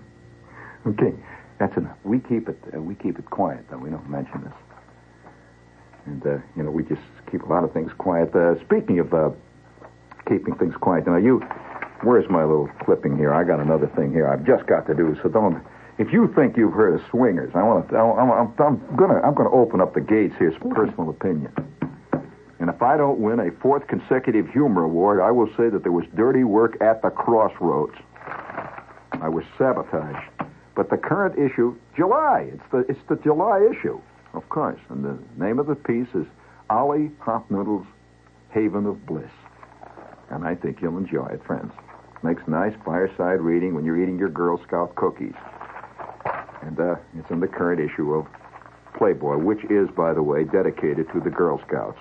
okay, 0.86 1.14
that's 1.58 1.76
enough. 1.76 1.96
We 2.04 2.20
keep 2.20 2.48
it. 2.48 2.58
Uh, 2.74 2.80
we 2.80 2.94
keep 2.94 3.18
it 3.18 3.28
quiet, 3.30 3.64
though. 3.70 3.78
We 3.78 3.90
don't 3.90 4.08
mention 4.08 4.44
this, 4.44 4.52
and 6.06 6.26
uh, 6.26 6.38
you 6.56 6.62
know 6.62 6.70
we 6.70 6.84
just 6.84 7.02
keep 7.30 7.42
a 7.42 7.46
lot 7.46 7.64
of 7.64 7.72
things 7.72 7.90
quiet. 7.98 8.34
Uh, 8.34 8.60
speaking 8.64 9.00
of 9.00 9.12
uh, 9.12 9.30
keeping 10.28 10.54
things 10.54 10.74
quiet, 10.80 11.06
now 11.06 11.16
you, 11.16 11.40
where's 12.02 12.28
my 12.30 12.44
little 12.44 12.68
clipping 12.84 13.16
here? 13.16 13.34
I 13.34 13.42
got 13.44 13.58
another 13.60 13.88
thing 13.96 14.12
here. 14.12 14.28
I've 14.28 14.44
just 14.46 14.66
got 14.66 14.86
to 14.86 14.94
do. 14.94 15.16
So 15.22 15.28
don't. 15.28 15.62
If 15.98 16.12
you 16.12 16.32
think 16.36 16.56
you've 16.56 16.74
heard 16.74 16.94
of 16.94 17.06
swingers, 17.10 17.50
I 17.56 17.62
want 17.64 17.88
to. 17.88 17.96
I'm, 17.96 18.30
I'm, 18.30 18.54
I'm 18.58 18.96
gonna. 18.96 19.20
I'm 19.20 19.34
gonna 19.34 19.50
open 19.50 19.80
up 19.80 19.94
the 19.94 20.00
gates 20.00 20.36
here. 20.38 20.50
It's 20.50 20.58
personal 20.58 21.10
opinion. 21.10 21.52
And 22.60 22.70
if 22.70 22.82
I 22.82 22.96
don't 22.96 23.18
win 23.18 23.40
a 23.40 23.50
fourth 23.60 23.86
consecutive 23.86 24.48
humor 24.50 24.84
award, 24.84 25.20
I 25.20 25.30
will 25.30 25.48
say 25.56 25.68
that 25.70 25.82
there 25.82 25.92
was 25.92 26.04
dirty 26.14 26.44
work 26.44 26.80
at 26.80 27.02
the 27.02 27.10
crossroads. 27.10 27.94
I 29.20 29.28
was 29.28 29.44
sabotaged. 29.56 30.37
But 30.78 30.90
the 30.90 30.96
current 30.96 31.36
issue, 31.36 31.74
July. 31.96 32.50
It's 32.52 32.62
the 32.70 32.78
it's 32.88 33.00
the 33.08 33.16
July 33.16 33.68
issue, 33.68 34.00
of 34.32 34.48
course. 34.48 34.78
And 34.90 35.04
the 35.04 35.18
name 35.36 35.58
of 35.58 35.66
the 35.66 35.74
piece 35.74 36.06
is 36.14 36.24
Ollie 36.70 37.10
Hopnoodle's 37.20 37.84
Haven 38.50 38.86
of 38.86 39.04
Bliss. 39.04 39.32
And 40.30 40.46
I 40.46 40.54
think 40.54 40.80
you'll 40.80 40.96
enjoy 40.96 41.26
it, 41.32 41.44
friends. 41.44 41.72
Makes 42.22 42.46
nice 42.46 42.74
fireside 42.84 43.40
reading 43.40 43.74
when 43.74 43.84
you're 43.84 44.00
eating 44.00 44.20
your 44.20 44.28
Girl 44.28 44.62
Scout 44.68 44.94
cookies. 44.94 45.34
And 46.62 46.78
uh, 46.78 46.94
it's 47.18 47.28
in 47.32 47.40
the 47.40 47.48
current 47.48 47.80
issue 47.80 48.14
of 48.14 48.28
Playboy, 48.96 49.38
which 49.38 49.64
is, 49.64 49.88
by 49.96 50.14
the 50.14 50.22
way, 50.22 50.44
dedicated 50.44 51.08
to 51.12 51.18
the 51.18 51.30
Girl 51.30 51.60
Scouts. 51.66 51.98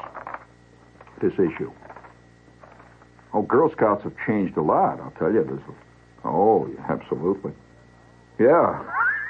This 1.19 1.33
issue. 1.33 1.71
Oh, 3.33 3.41
Girl 3.41 3.71
Scouts 3.71 4.03
have 4.03 4.13
changed 4.27 4.55
a 4.55 4.61
lot, 4.61 4.99
I'll 4.99 5.13
tell 5.17 5.33
you. 5.33 5.43
This 5.43 5.67
is, 5.67 5.81
oh, 6.23 6.69
absolutely. 6.87 7.53
Yeah. 8.39 8.83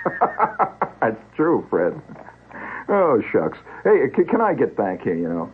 That's 1.02 1.22
true, 1.36 1.66
Fred. 1.70 2.00
Oh, 2.90 3.22
shucks. 3.32 3.58
Hey, 3.84 4.10
can, 4.14 4.26
can 4.26 4.42
I 4.42 4.54
get 4.54 4.76
back 4.76 5.02
here, 5.04 5.16
you 5.16 5.28
know? 5.28 5.52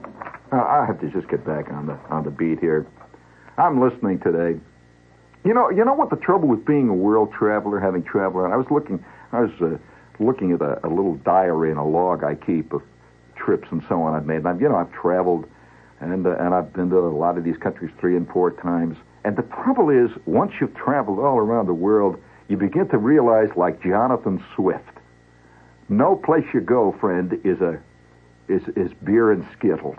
Uh, 0.52 0.58
I 0.62 0.86
have 0.86 1.00
to 1.02 1.10
just 1.10 1.28
get 1.30 1.44
back 1.46 1.72
on 1.72 1.88
the 1.88 1.98
on 2.10 2.24
the 2.24 2.30
beat 2.30 2.60
here. 2.60 2.86
I'm 3.58 3.82
listening 3.82 4.20
today. 4.20 4.60
You 5.44 5.54
know, 5.54 5.70
you 5.70 5.84
know 5.84 5.94
what 5.94 6.10
the 6.10 6.16
trouble 6.16 6.48
with 6.48 6.64
being 6.64 6.90
a 6.90 6.94
world 6.94 7.34
traveler, 7.34 7.80
having 7.80 8.04
traveled 8.04 8.52
I 8.52 8.56
was 8.56 8.68
looking, 8.70 9.04
I 9.32 9.42
was 9.42 9.52
uh, 9.62 9.78
looking 10.24 10.52
at 10.52 10.62
a, 10.62 10.86
a 10.86 10.90
little 10.90 11.16
diary 11.16 11.72
and 11.72 11.80
a 11.80 11.84
log 11.84 12.24
I 12.24 12.36
keep 12.36 12.72
of 12.72 12.82
trips 13.36 13.68
and 13.72 13.84
so 13.90 14.02
on 14.04 14.14
I've 14.14 14.26
made. 14.26 14.38
And 14.38 14.48
I've, 14.48 14.62
you 14.62 14.70
know, 14.70 14.76
I've 14.76 14.92
traveled, 14.92 15.46
and 16.00 16.26
uh, 16.26 16.36
and 16.40 16.54
I've 16.54 16.72
been 16.72 16.90
to 16.92 17.00
a 17.00 17.10
lot 17.10 17.38
of 17.38 17.44
these 17.44 17.58
countries 17.58 17.92
three 18.00 18.16
and 18.16 18.30
four 18.30 18.52
times. 18.52 18.98
And 19.26 19.36
the 19.36 19.44
trouble 19.64 19.90
is, 19.90 20.12
once 20.26 20.54
you've 20.62 20.76
traveled 20.76 21.20
all 21.20 21.38
around 21.38 21.66
the 21.66 21.74
world, 21.74 22.22
you 22.48 22.58
begin 22.58 22.88
to 22.90 22.98
realize, 22.98 23.50
like 23.56 23.82
Jonathan 23.82 24.44
Swift, 24.56 24.98
no 25.90 26.16
place 26.16 26.46
you 26.54 26.62
go, 26.62 26.92
friend, 27.00 27.40
is 27.44 27.62
a 27.62 27.80
is 28.48 28.64
is 28.76 28.92
beer 29.04 29.32
and 29.32 29.46
skittles. 29.58 29.98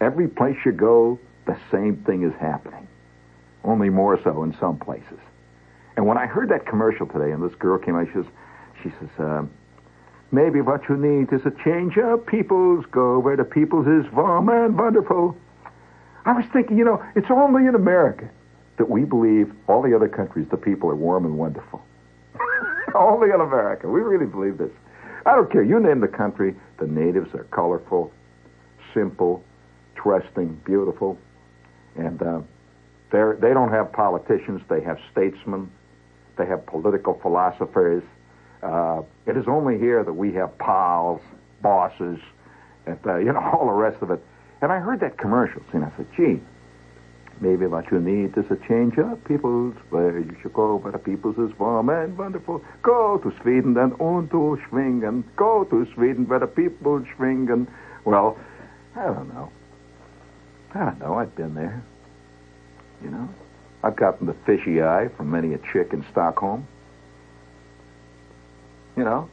Every 0.00 0.28
place 0.28 0.56
you 0.64 0.72
go, 0.72 1.18
the 1.46 1.58
same 1.70 1.96
thing 2.06 2.22
is 2.22 2.32
happening, 2.40 2.86
only 3.64 3.90
more 3.90 4.20
so 4.22 4.42
in 4.44 4.56
some 4.58 4.78
places. 4.78 5.18
And 5.96 6.06
when 6.06 6.16
I 6.16 6.26
heard 6.26 6.50
that 6.50 6.66
commercial 6.66 7.06
today, 7.06 7.32
and 7.32 7.42
this 7.42 7.56
girl 7.56 7.78
came 7.78 7.96
out, 7.96 8.06
she 8.06 8.12
says, 8.12 8.26
she 8.84 8.90
says, 9.00 9.08
uh, 9.18 9.42
maybe 10.30 10.60
what 10.60 10.88
you 10.88 10.96
need 10.96 11.32
is 11.32 11.44
a 11.44 11.50
change 11.64 11.98
of 11.98 12.24
peoples. 12.24 12.84
Go 12.90 13.18
where 13.18 13.36
the 13.36 13.44
peoples 13.44 13.86
is 13.86 14.10
warm 14.12 14.48
and 14.48 14.78
wonderful. 14.78 15.36
I 16.24 16.32
was 16.32 16.44
thinking, 16.52 16.78
you 16.78 16.84
know, 16.84 17.02
it's 17.16 17.30
only 17.30 17.66
in 17.66 17.74
America 17.74 18.30
that 18.78 18.88
we 18.88 19.04
believe 19.04 19.52
all 19.68 19.82
the 19.82 19.94
other 19.94 20.08
countries, 20.08 20.46
the 20.50 20.56
people 20.56 20.88
are 20.88 20.96
warm 20.96 21.24
and 21.24 21.36
wonderful. 21.36 21.82
only 22.94 23.30
in 23.30 23.40
America. 23.40 23.88
We 23.88 24.00
really 24.00 24.26
believe 24.26 24.58
this. 24.58 24.70
I 25.26 25.34
don't 25.34 25.50
care. 25.50 25.62
You 25.62 25.80
name 25.80 26.00
the 26.00 26.08
country, 26.08 26.54
the 26.78 26.86
natives 26.86 27.34
are 27.34 27.44
colorful, 27.44 28.12
simple, 28.94 29.44
trusting, 29.94 30.60
beautiful. 30.64 31.18
And 31.96 32.22
uh, 32.22 32.40
they're, 33.10 33.36
they 33.36 33.52
don't 33.52 33.70
have 33.70 33.92
politicians, 33.92 34.62
they 34.68 34.80
have 34.82 34.98
statesmen, 35.12 35.70
they 36.36 36.46
have 36.46 36.64
political 36.66 37.18
philosophers. 37.20 38.02
Uh, 38.62 39.02
it 39.26 39.36
is 39.36 39.44
only 39.48 39.78
here 39.78 40.02
that 40.04 40.12
we 40.12 40.32
have 40.34 40.56
pals, 40.58 41.20
bosses, 41.62 42.18
and, 42.86 42.98
uh, 43.06 43.16
you 43.16 43.32
know, 43.32 43.40
all 43.52 43.66
the 43.66 43.72
rest 43.72 44.02
of 44.02 44.10
it. 44.10 44.24
And 44.60 44.72
I 44.72 44.78
heard 44.78 45.00
that 45.00 45.18
commercial, 45.18 45.62
and 45.72 45.84
I 45.84 45.92
said, 45.96 46.06
gee, 46.16 46.40
maybe 47.40 47.66
what 47.66 47.90
you 47.90 48.00
need 48.00 48.36
is 48.36 48.50
a 48.50 48.56
change 48.68 48.98
of 48.98 49.22
peoples, 49.24 49.74
where 49.90 50.18
you 50.18 50.36
should 50.42 50.52
go 50.52 50.76
where 50.76 50.92
the 50.92 50.98
peoples 50.98 51.36
is 51.38 51.56
warm 51.58 51.88
and 51.88 52.16
wonderful. 52.16 52.62
Go 52.82 53.18
to 53.18 53.32
Sweden 53.42 53.76
and 53.76 53.92
on 54.00 54.28
to 54.28 54.58
Schwingen. 54.68 55.24
Go 55.36 55.64
to 55.64 55.86
Sweden 55.94 56.28
where 56.28 56.38
the 56.38 56.46
people 56.46 57.00
schwingen. 57.16 57.66
Well, 58.04 58.38
I 58.96 59.04
don't 59.04 59.32
know. 59.32 59.50
I 60.74 60.78
don't 60.84 61.00
know. 61.00 61.14
I've 61.14 61.34
been 61.34 61.54
there. 61.54 61.82
You 63.02 63.10
know, 63.10 63.28
I've 63.82 63.96
gotten 63.96 64.26
the 64.26 64.34
fishy 64.44 64.82
eye 64.82 65.08
from 65.16 65.30
many 65.30 65.54
a 65.54 65.58
chick 65.72 65.92
in 65.92 66.04
Stockholm. 66.10 66.66
You 68.96 69.04
know, 69.04 69.28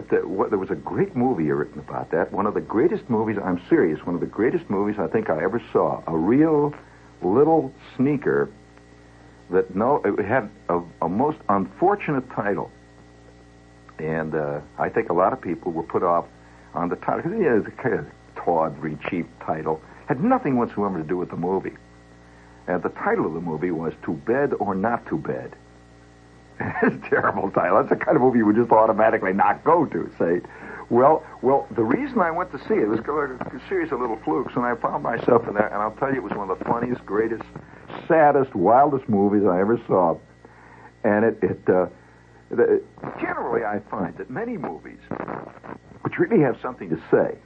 the, 0.00 0.26
what, 0.26 0.50
there 0.50 0.58
was 0.58 0.70
a 0.70 0.76
great 0.76 1.14
movie 1.14 1.50
written 1.50 1.78
about 1.78 2.10
that. 2.10 2.32
One 2.32 2.46
of 2.46 2.54
the 2.54 2.60
greatest 2.60 3.08
movies. 3.08 3.36
I'm 3.42 3.62
serious. 3.68 4.04
One 4.04 4.14
of 4.14 4.20
the 4.20 4.26
greatest 4.26 4.68
movies 4.68 4.96
I 4.98 5.06
think 5.06 5.30
I 5.30 5.42
ever 5.42 5.62
saw. 5.72 6.02
A 6.06 6.16
real 6.16 6.74
little 7.22 7.72
sneaker 7.96 8.50
that 9.50 9.74
no, 9.74 10.02
it 10.04 10.24
had 10.24 10.50
a, 10.68 10.80
a 11.02 11.08
most 11.08 11.38
unfortunate 11.48 12.28
title, 12.30 12.70
and 13.98 14.34
uh, 14.34 14.60
I 14.78 14.88
think 14.88 15.10
a 15.10 15.12
lot 15.12 15.32
of 15.32 15.40
people 15.40 15.70
were 15.70 15.82
put 15.82 16.02
off 16.02 16.26
on 16.74 16.88
the 16.88 16.96
title 16.96 17.22
because 17.22 17.38
yeah, 17.40 17.58
it's 17.58 17.68
a 17.68 17.70
kind 17.70 17.94
of 17.94 18.06
tawdry, 18.34 18.98
cheap 19.08 19.28
title. 19.44 19.80
Had 20.06 20.22
nothing 20.22 20.56
whatsoever 20.56 20.98
to 20.98 21.04
do 21.04 21.16
with 21.16 21.30
the 21.30 21.36
movie. 21.36 21.74
And 22.66 22.82
the 22.82 22.88
title 22.90 23.26
of 23.26 23.34
the 23.34 23.40
movie 23.40 23.70
was 23.70 23.92
To 24.04 24.12
Bed 24.12 24.54
or 24.58 24.74
Not 24.74 25.06
to 25.08 25.18
Bed. 25.18 25.54
it's 26.82 27.08
terrible 27.08 27.50
title. 27.50 27.78
That's 27.78 27.88
the 27.88 28.04
kind 28.04 28.16
of 28.16 28.22
movie 28.22 28.38
you 28.38 28.46
would 28.46 28.56
just 28.56 28.70
automatically 28.70 29.32
not 29.32 29.64
go 29.64 29.86
to. 29.86 30.10
Say, 30.18 30.40
well, 30.90 31.24
well, 31.42 31.66
the 31.74 31.82
reason 31.82 32.20
I 32.20 32.30
went 32.30 32.52
to 32.52 32.58
see 32.58 32.74
it 32.74 32.88
was 32.88 33.00
a 33.00 33.68
series 33.68 33.90
of 33.90 34.00
little 34.00 34.18
flukes, 34.24 34.52
and 34.54 34.64
I 34.64 34.74
found 34.76 35.02
myself 35.02 35.48
in 35.48 35.54
there. 35.54 35.66
And 35.66 35.82
I'll 35.82 35.96
tell 35.96 36.10
you, 36.10 36.16
it 36.16 36.22
was 36.22 36.32
one 36.32 36.50
of 36.50 36.58
the 36.58 36.64
funniest, 36.64 37.04
greatest, 37.04 37.44
saddest, 38.06 38.54
wildest 38.54 39.08
movies 39.08 39.46
I 39.46 39.60
ever 39.60 39.80
saw. 39.86 40.18
And 41.02 41.24
it, 41.24 41.38
it 41.42 41.68
uh, 41.68 41.86
the, 42.50 42.82
generally, 43.20 43.64
I 43.64 43.80
find 43.90 44.16
that 44.18 44.30
many 44.30 44.56
movies, 44.56 44.98
which 46.02 46.18
really 46.18 46.40
have 46.42 46.58
something 46.60 46.90
to 46.90 47.00
say, 47.10 47.36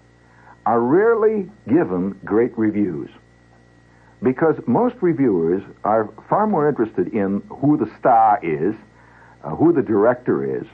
are 0.66 0.80
rarely 0.80 1.48
given 1.68 2.18
great 2.24 2.56
reviews. 2.58 3.10
Because 4.22 4.56
most 4.66 4.96
reviewers 5.00 5.62
are 5.84 6.10
far 6.28 6.46
more 6.46 6.68
interested 6.68 7.08
in 7.14 7.40
who 7.48 7.76
the 7.76 7.90
star 7.98 8.40
is, 8.42 8.74
uh, 9.44 9.50
who 9.50 9.72
the 9.72 9.82
director 9.82 10.58
is, 10.58 10.66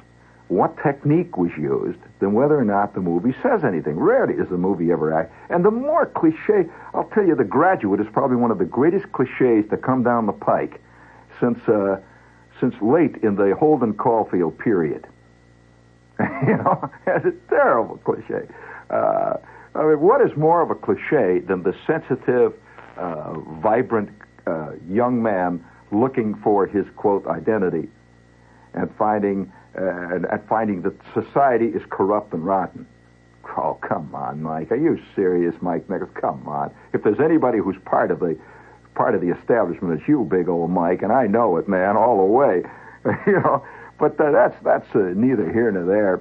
what 0.49 0.77
technique 0.83 1.37
was 1.37 1.51
used, 1.57 1.99
than 2.21 2.33
whether 2.33 2.59
or 2.59 2.65
not 2.65 2.95
the 2.95 3.01
movie 3.01 3.35
says 3.43 3.65
anything. 3.65 3.97
Rarely 3.97 4.35
is 4.35 4.49
the 4.49 4.59
movie 4.59 4.93
ever 4.93 5.13
act. 5.13 5.33
And 5.49 5.65
the 5.65 5.71
more 5.71 6.07
cliche, 6.07 6.69
I'll 6.93 7.09
tell 7.15 7.27
you, 7.27 7.35
The 7.35 7.45
Graduate 7.45 8.01
is 8.01 8.07
probably 8.13 8.37
one 8.37 8.51
of 8.51 8.59
the 8.59 8.65
greatest 8.65 9.11
cliches 9.13 9.69
to 9.71 9.77
come 9.77 10.03
down 10.03 10.27
the 10.27 10.33
pike 10.33 10.81
since 11.41 11.59
uh, 11.69 12.01
since 12.61 12.75
late 12.81 13.17
in 13.23 13.35
the 13.35 13.55
Holden 13.57 13.95
Caulfield 13.95 14.59
period. 14.59 15.07
you 16.21 16.57
know, 16.57 16.91
it's 17.07 17.25
a 17.25 17.33
terrible 17.49 17.97
cliche. 17.99 18.47
Uh, 18.91 19.35
I 19.75 19.83
mean, 19.83 20.01
what 20.01 20.21
is 20.21 20.37
more 20.37 20.63
of 20.63 20.71
a 20.71 20.77
cliche 20.77 21.41
than 21.41 21.65
the 21.65 21.75
sensitive, 21.87 22.55
uh, 22.97 23.33
vibrant 23.61 24.11
uh, 24.47 24.73
young 24.89 25.21
man 25.23 25.65
looking 25.91 26.35
for 26.37 26.67
his 26.67 26.87
quote 26.97 27.27
identity 27.27 27.89
and 28.75 28.95
finding 28.97 29.53
uh, 29.77 30.17
and 30.31 30.49
finding 30.49 30.83
that 30.83 30.95
society 31.13 31.67
is 31.67 31.83
corrupt 31.91 32.33
and 32.33 32.45
rotten? 32.45 32.87
Oh, 33.57 33.79
come 33.87 34.15
on, 34.15 34.43
Mike. 34.43 34.73
Are 34.73 34.77
you 34.77 35.01
serious, 35.15 35.55
Mike 35.61 35.89
Nichols? 35.89 36.11
Come 36.15 36.49
on. 36.49 36.73
If 36.93 37.03
there's 37.03 37.21
anybody 37.21 37.59
who's 37.59 37.77
part 37.85 38.11
of 38.11 38.21
the 38.21 38.39
part 38.95 39.15
of 39.15 39.21
the 39.21 39.31
establishment, 39.31 39.99
it's 39.99 40.09
you, 40.09 40.25
big 40.25 40.49
old 40.49 40.71
Mike, 40.71 41.03
and 41.03 41.13
I 41.13 41.27
know 41.27 41.57
it, 41.57 41.69
man, 41.69 41.97
all 41.97 42.19
the 42.19 42.33
way. 42.33 42.63
you 43.27 43.41
know, 43.41 43.65
but 43.99 44.19
uh, 44.21 44.31
that's 44.31 44.57
that's 44.63 44.95
uh, 44.95 45.13
neither 45.15 45.53
here 45.53 45.71
nor 45.71 45.85
there. 45.85 46.21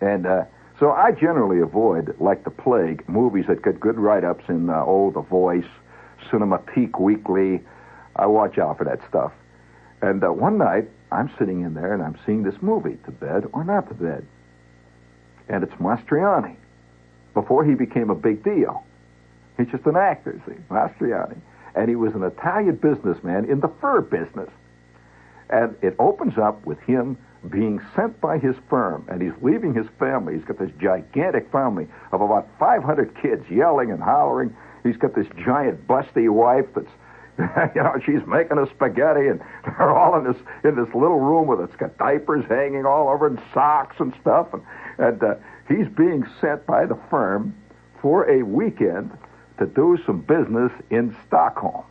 And 0.00 0.26
uh, 0.26 0.44
so 0.78 0.90
I 0.92 1.12
generally 1.12 1.60
avoid, 1.60 2.14
like 2.20 2.44
the 2.44 2.50
plague, 2.50 3.06
movies 3.08 3.44
that 3.48 3.62
get 3.62 3.78
good 3.78 3.98
write-ups 3.98 4.44
in 4.48 4.70
uh, 4.70 4.82
oh, 4.86 5.10
The 5.10 5.20
Voice, 5.20 5.68
Cinematique 6.30 6.98
Weekly. 6.98 7.60
I 8.16 8.26
watch 8.26 8.58
out 8.58 8.78
for 8.78 8.84
that 8.84 9.00
stuff. 9.08 9.32
And 10.00 10.24
uh, 10.24 10.32
one 10.32 10.56
night, 10.56 10.88
I'm 11.12 11.30
sitting 11.38 11.62
in 11.62 11.74
there 11.74 11.92
and 11.92 12.02
I'm 12.02 12.18
seeing 12.24 12.42
this 12.42 12.60
movie, 12.60 12.98
To 13.04 13.10
Bed 13.10 13.44
or 13.52 13.64
Not 13.64 13.88
to 13.88 13.94
Bed. 13.94 14.26
And 15.48 15.64
it's 15.64 15.74
Mastroianni, 15.74 16.56
before 17.34 17.64
he 17.64 17.74
became 17.74 18.10
a 18.10 18.14
big 18.14 18.44
deal. 18.44 18.84
He's 19.56 19.68
just 19.68 19.86
an 19.86 19.96
actor, 19.96 20.40
see, 20.46 20.54
Mastroianni. 20.70 21.38
And 21.74 21.88
he 21.88 21.96
was 21.96 22.14
an 22.14 22.22
Italian 22.22 22.76
businessman 22.76 23.44
in 23.44 23.60
the 23.60 23.68
fur 23.80 24.00
business. 24.00 24.48
And 25.48 25.76
it 25.82 25.96
opens 25.98 26.38
up 26.38 26.64
with 26.64 26.78
him 26.80 27.18
being 27.48 27.80
sent 27.96 28.20
by 28.20 28.38
his 28.38 28.54
firm, 28.68 29.04
and 29.08 29.22
he's 29.22 29.32
leaving 29.40 29.74
his 29.74 29.86
family. 29.98 30.34
He's 30.34 30.44
got 30.44 30.58
this 30.58 30.70
gigantic 30.78 31.50
family 31.50 31.88
of 32.12 32.20
about 32.20 32.48
500 32.58 33.16
kids 33.20 33.48
yelling 33.50 33.90
and 33.90 34.02
hollering. 34.02 34.54
He's 34.82 34.96
got 34.96 35.14
this 35.14 35.26
giant 35.44 35.86
busty 35.86 36.28
wife 36.28 36.66
that's 36.74 36.90
you 37.74 37.82
know, 37.82 37.94
she's 38.04 38.26
making 38.26 38.58
a 38.58 38.66
spaghetti, 38.66 39.28
and 39.28 39.40
they're 39.64 39.90
all 39.90 40.16
in 40.18 40.24
this 40.24 40.40
in 40.64 40.76
this 40.76 40.92
little 40.94 41.20
room 41.20 41.46
with 41.46 41.60
it's 41.60 41.76
got 41.76 41.96
diapers 41.98 42.44
hanging 42.48 42.84
all 42.84 43.08
over 43.08 43.26
and 43.26 43.40
socks 43.54 43.96
and 43.98 44.14
stuff, 44.20 44.48
and 44.52 44.62
and 44.98 45.22
uh, 45.22 45.34
he's 45.68 45.88
being 45.88 46.26
sent 46.40 46.66
by 46.66 46.84
the 46.86 46.98
firm 47.08 47.54
for 48.02 48.28
a 48.30 48.42
weekend 48.42 49.10
to 49.58 49.66
do 49.66 49.98
some 50.06 50.20
business 50.20 50.72
in 50.90 51.16
Stockholm, 51.26 51.84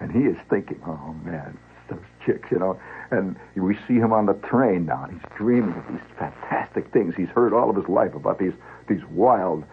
and 0.00 0.12
he 0.12 0.20
is 0.20 0.36
thinking, 0.50 0.80
oh 0.86 1.14
man, 1.24 1.56
those 1.88 1.98
chicks, 2.24 2.48
you 2.50 2.58
know, 2.58 2.78
and 3.10 3.36
we 3.56 3.76
see 3.86 3.94
him 3.94 4.12
on 4.12 4.26
the 4.26 4.34
train 4.34 4.86
now, 4.86 5.04
and 5.04 5.12
he's 5.12 5.30
dreaming 5.36 5.74
of 5.74 5.84
these 5.88 6.00
fantastic 6.18 6.92
things 6.92 7.14
he's 7.16 7.28
heard 7.28 7.52
all 7.52 7.70
of 7.70 7.76
his 7.76 7.88
life 7.88 8.14
about 8.14 8.38
these 8.38 8.54
these 8.88 9.04
wild, 9.10 9.64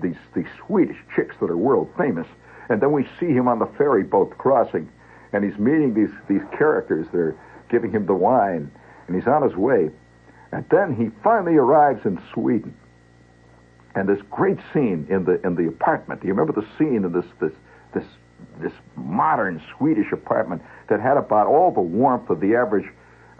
these 0.00 0.16
these 0.34 0.48
Swedish 0.66 0.98
chicks 1.14 1.34
that 1.40 1.50
are 1.50 1.56
world 1.56 1.88
famous 1.96 2.26
and 2.70 2.80
then 2.80 2.92
we 2.92 3.06
see 3.18 3.26
him 3.26 3.48
on 3.48 3.58
the 3.58 3.66
ferry 3.66 4.04
boat 4.04 4.38
crossing, 4.38 4.88
and 5.32 5.44
he's 5.44 5.58
meeting 5.58 5.92
these, 5.92 6.14
these 6.28 6.42
characters. 6.56 7.06
They're 7.12 7.36
giving 7.68 7.90
him 7.90 8.06
the 8.06 8.14
wine, 8.14 8.70
and 9.06 9.16
he's 9.16 9.26
on 9.26 9.42
his 9.42 9.56
way. 9.56 9.90
And 10.52 10.64
then 10.70 10.94
he 10.94 11.10
finally 11.22 11.56
arrives 11.56 12.06
in 12.06 12.20
Sweden. 12.32 12.74
And 13.94 14.08
this 14.08 14.20
great 14.30 14.58
scene 14.72 15.06
in 15.10 15.24
the 15.24 15.44
in 15.44 15.56
the 15.56 15.66
apartment. 15.66 16.20
Do 16.20 16.28
you 16.28 16.32
remember 16.32 16.58
the 16.58 16.66
scene 16.78 17.04
in 17.04 17.12
this 17.12 17.24
this 17.40 17.52
this 17.92 18.04
this 18.60 18.72
modern 18.96 19.60
Swedish 19.76 20.12
apartment 20.12 20.62
that 20.88 21.00
had 21.00 21.16
about 21.16 21.48
all 21.48 21.72
the 21.72 21.80
warmth 21.80 22.30
of 22.30 22.40
the 22.40 22.54
average, 22.54 22.88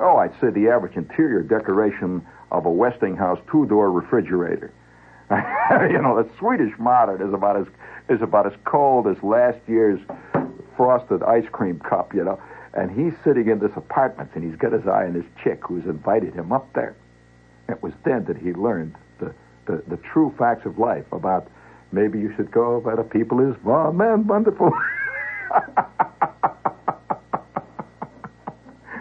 oh, 0.00 0.16
I'd 0.16 0.32
say 0.40 0.50
the 0.50 0.68
average 0.68 0.96
interior 0.96 1.42
decoration 1.42 2.26
of 2.50 2.66
a 2.66 2.70
Westinghouse 2.70 3.38
two-door 3.50 3.92
refrigerator. 3.92 4.72
you 5.90 6.02
know, 6.02 6.20
the 6.20 6.28
Swedish 6.38 6.72
modern 6.78 7.26
is 7.26 7.32
about 7.32 7.56
as 7.56 7.66
is 8.08 8.22
about 8.22 8.46
as 8.46 8.52
cold 8.64 9.06
as 9.06 9.22
last 9.22 9.58
year's 9.68 10.00
frosted 10.76 11.22
ice 11.22 11.46
cream 11.52 11.78
cup, 11.78 12.12
you 12.12 12.24
know. 12.24 12.40
And 12.74 12.90
he's 12.90 13.12
sitting 13.22 13.48
in 13.48 13.60
this 13.60 13.70
apartment, 13.76 14.30
and 14.34 14.42
he's 14.44 14.56
got 14.56 14.72
his 14.72 14.86
eye 14.86 15.06
on 15.06 15.12
this 15.12 15.26
chick 15.42 15.60
who's 15.64 15.84
invited 15.84 16.34
him 16.34 16.52
up 16.52 16.72
there. 16.72 16.96
It 17.68 17.82
was 17.82 17.92
then 18.04 18.24
that 18.24 18.36
he 18.36 18.52
learned 18.52 18.96
the, 19.18 19.32
the, 19.66 19.82
the 19.88 19.96
true 19.98 20.34
facts 20.36 20.66
of 20.66 20.78
life 20.78 21.04
about 21.12 21.46
maybe 21.92 22.18
you 22.18 22.32
should 22.36 22.50
go 22.50 22.78
where 22.78 22.96
the 22.96 23.04
people 23.04 23.40
is, 23.40 23.56
oh, 23.64 23.92
man, 23.92 24.26
wonderful. 24.26 24.72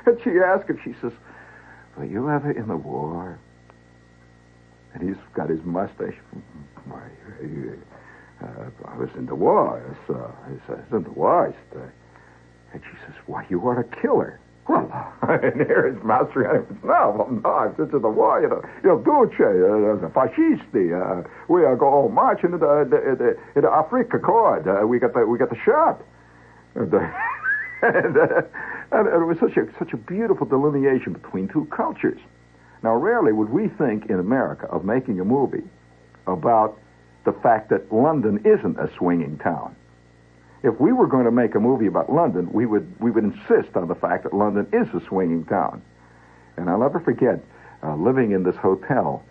and 0.05 0.19
she 0.23 0.31
asked 0.39 0.69
him, 0.69 0.79
she 0.83 0.93
says, 1.01 1.13
were 1.97 2.05
you 2.05 2.29
ever 2.29 2.51
in 2.51 2.67
the 2.67 2.77
war? 2.77 3.39
And 4.93 5.07
he's 5.07 5.17
got 5.33 5.49
his 5.49 5.63
mustache. 5.63 6.15
Uh, 8.41 8.45
I 8.85 8.97
was 8.97 9.09
in 9.17 9.25
the 9.25 9.35
war. 9.35 9.83
Yes, 9.87 9.97
uh, 10.09 10.31
I 10.45 10.51
was 10.51 10.83
in 10.91 11.03
the 11.03 11.11
war. 11.11 11.53
And 12.73 12.81
she 12.83 12.97
says, 13.05 13.15
why, 13.25 13.45
you 13.49 13.67
are 13.67 13.79
a 13.79 14.01
killer. 14.01 14.39
Well, 14.69 15.13
and 15.23 15.55
here 15.55 15.87
is 15.87 16.03
Master. 16.03 16.65
No, 16.83 17.15
well, 17.17 17.41
no, 17.43 17.49
I've 17.51 17.75
been 17.75 17.89
to 17.89 17.97
the 17.97 18.07
war. 18.07 18.39
You 18.39 18.49
know, 18.49 18.61
know, 18.83 18.99
Duce, 18.99 19.33
uh, 19.39 19.99
the 19.99 20.11
fascisti. 20.13 20.93
Uh, 20.93 21.27
we 21.47 21.65
are 21.65 21.75
going 21.75 22.13
marching 22.13 22.53
into 22.53 22.59
the, 22.59 22.85
the, 22.87 23.61
the, 23.61 23.67
Afrika 23.67 24.21
Korps. 24.21 24.67
Uh, 24.67 24.85
we 24.85 24.99
got 24.99 25.13
the 25.15 25.25
we 25.25 25.39
got 25.39 25.49
the 25.49 25.57
shot. 25.65 26.03
And, 26.75 26.93
uh, 26.93 26.99
and, 27.81 28.15
uh, 28.15 28.41
and 28.91 29.07
it 29.07 29.25
was 29.25 29.37
such 29.39 29.57
a 29.57 29.65
such 29.79 29.93
a 29.93 29.97
beautiful 29.97 30.45
delineation 30.45 31.13
between 31.13 31.47
two 31.47 31.65
cultures. 31.75 32.19
Now, 32.81 32.95
rarely 32.95 33.33
would 33.33 33.49
we 33.49 33.67
think 33.67 34.05
in 34.05 34.19
America 34.19 34.67
of 34.67 34.85
making 34.85 35.19
a 35.19 35.25
movie 35.25 35.63
about 36.27 36.79
the 37.25 37.33
fact 37.41 37.69
that 37.69 37.91
London 37.91 38.41
isn't 38.45 38.79
a 38.79 38.89
swinging 38.97 39.37
town. 39.37 39.75
If 40.63 40.79
we 40.79 40.91
were 40.91 41.07
going 41.07 41.25
to 41.25 41.31
make 41.31 41.55
a 41.55 41.59
movie 41.59 41.87
about 41.87 42.11
London, 42.11 42.51
we 42.51 42.65
would 42.65 42.93
we 42.99 43.11
would 43.11 43.23
insist 43.23 43.75
on 43.75 43.87
the 43.87 43.95
fact 43.95 44.23
that 44.23 44.33
London 44.33 44.67
is 44.73 44.87
a 44.93 45.05
swinging 45.05 45.45
town. 45.45 45.81
And 46.57 46.69
I'll 46.69 46.79
never 46.79 46.99
forget 46.99 47.39
uh, 47.83 47.95
living 47.95 48.31
in 48.31 48.43
this 48.43 48.55
hotel 48.57 49.23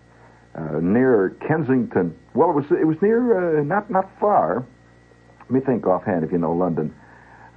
uh, 0.54 0.80
near 0.80 1.36
Kensington. 1.46 2.16
Well, 2.34 2.50
it 2.50 2.54
was 2.54 2.64
it 2.70 2.86
was 2.86 2.96
near 3.02 3.58
uh, 3.60 3.62
not 3.62 3.90
not 3.90 4.10
far. 4.18 4.64
Let 5.40 5.50
me 5.50 5.60
think 5.60 5.86
offhand 5.86 6.24
if 6.24 6.32
you 6.32 6.38
know 6.38 6.52
London. 6.52 6.94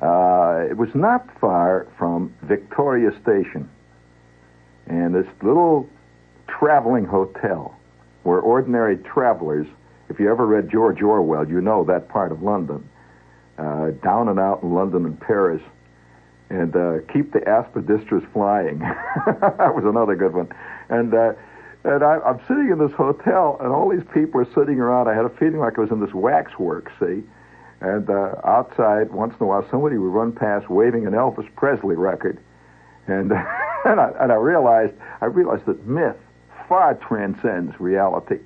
Uh, 0.01 0.65
it 0.69 0.75
was 0.75 0.89
not 0.95 1.30
far 1.39 1.88
from 1.97 2.34
Victoria 2.41 3.12
Station, 3.21 3.69
and 4.91 5.15
this 5.15 5.27
little 5.41 5.88
traveling 6.47 7.06
hotel 7.06 7.73
where 8.23 8.39
ordinary 8.39 8.97
travelers 8.97 9.65
If 10.10 10.19
you 10.19 10.30
ever 10.30 10.45
read 10.45 10.69
George 10.69 11.01
Orwell, 11.01 11.47
you 11.47 11.62
know 11.62 11.86
that 11.86 12.10
part 12.10 12.34
of 12.34 12.43
London. 12.43 12.88
Uh, 13.58 13.91
down 14.04 14.27
and 14.27 14.38
out 14.38 14.62
in 14.62 14.73
London 14.73 15.06
and 15.06 15.17
Paris. 15.17 15.62
And 16.49 16.75
uh, 16.75 16.97
keep 17.13 17.32
the 17.32 17.39
aspidistras 17.39 18.30
flying. 18.34 18.80
that 19.25 19.73
was 19.73 19.86
another 19.86 20.15
good 20.15 20.34
one. 20.34 20.49
And 20.89 21.13
uh, 21.13 21.34
and 21.86 22.04
I, 22.04 22.19
I'm 22.19 22.39
sitting 22.47 22.69
in 22.69 22.77
this 22.77 22.91
hotel, 22.91 23.58
and 23.62 23.71
all 23.71 23.89
these 23.89 24.06
people 24.13 24.41
are 24.41 24.54
sitting 24.54 24.80
around. 24.80 25.08
I 25.08 25.15
had 25.15 25.25
a 25.25 25.30
feeling 25.30 25.60
like 25.60 25.77
I 25.77 25.82
was 25.82 25.91
in 25.91 26.01
this 26.01 26.13
waxwork, 26.13 26.91
see? 26.99 27.23
And 27.80 28.08
uh, 28.10 28.36
outside, 28.43 29.12
once 29.12 29.34
in 29.39 29.43
a 29.45 29.47
while, 29.47 29.65
somebody 29.71 29.97
would 29.97 30.13
run 30.13 30.32
past 30.34 30.69
waving 30.69 31.08
an 31.08 31.13
Elvis 31.13 31.47
Presley 31.56 31.95
record. 31.95 32.38
And, 33.08 33.32
and, 33.86 34.00
I, 34.00 34.12
and 34.20 34.32
I 34.32 34.36
realized, 34.36 34.94
I 35.22 35.26
realized 35.26 35.65
that 35.65 35.86
myth 35.86 36.17
far 36.67 36.96
transcends 36.96 37.80
reality 37.80 38.39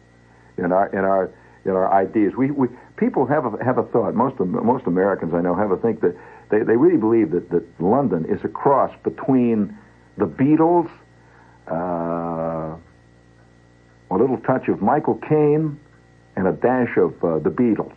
in 0.57 0.71
our, 0.71 0.87
in 0.87 0.99
our, 0.99 1.31
in 1.65 1.71
our 1.71 1.93
ideas. 1.93 2.33
We, 2.35 2.51
we, 2.51 2.67
people 2.97 3.25
have 3.25 3.45
a, 3.45 3.63
have 3.63 3.77
a 3.77 3.83
thought, 3.83 4.15
most, 4.15 4.39
of, 4.39 4.47
most 4.47 4.87
Americans 4.87 5.33
I 5.33 5.41
know 5.41 5.55
have 5.55 5.71
a 5.71 5.77
think 5.77 6.01
that 6.01 6.15
they, 6.49 6.59
they 6.59 6.77
really 6.77 6.97
believe 6.97 7.31
that, 7.31 7.49
that 7.49 7.63
London 7.81 8.25
is 8.25 8.43
a 8.43 8.47
cross 8.47 8.93
between 9.03 9.77
the 10.17 10.25
Beatles, 10.25 10.89
uh, 11.69 12.75
a 14.11 14.17
little 14.17 14.37
touch 14.37 14.67
of 14.69 14.81
Michael 14.81 15.15
Caine, 15.15 15.79
and 16.35 16.47
a 16.47 16.53
dash 16.53 16.97
of 16.97 17.11
uh, 17.23 17.39
the 17.39 17.49
Beatles. 17.49 17.95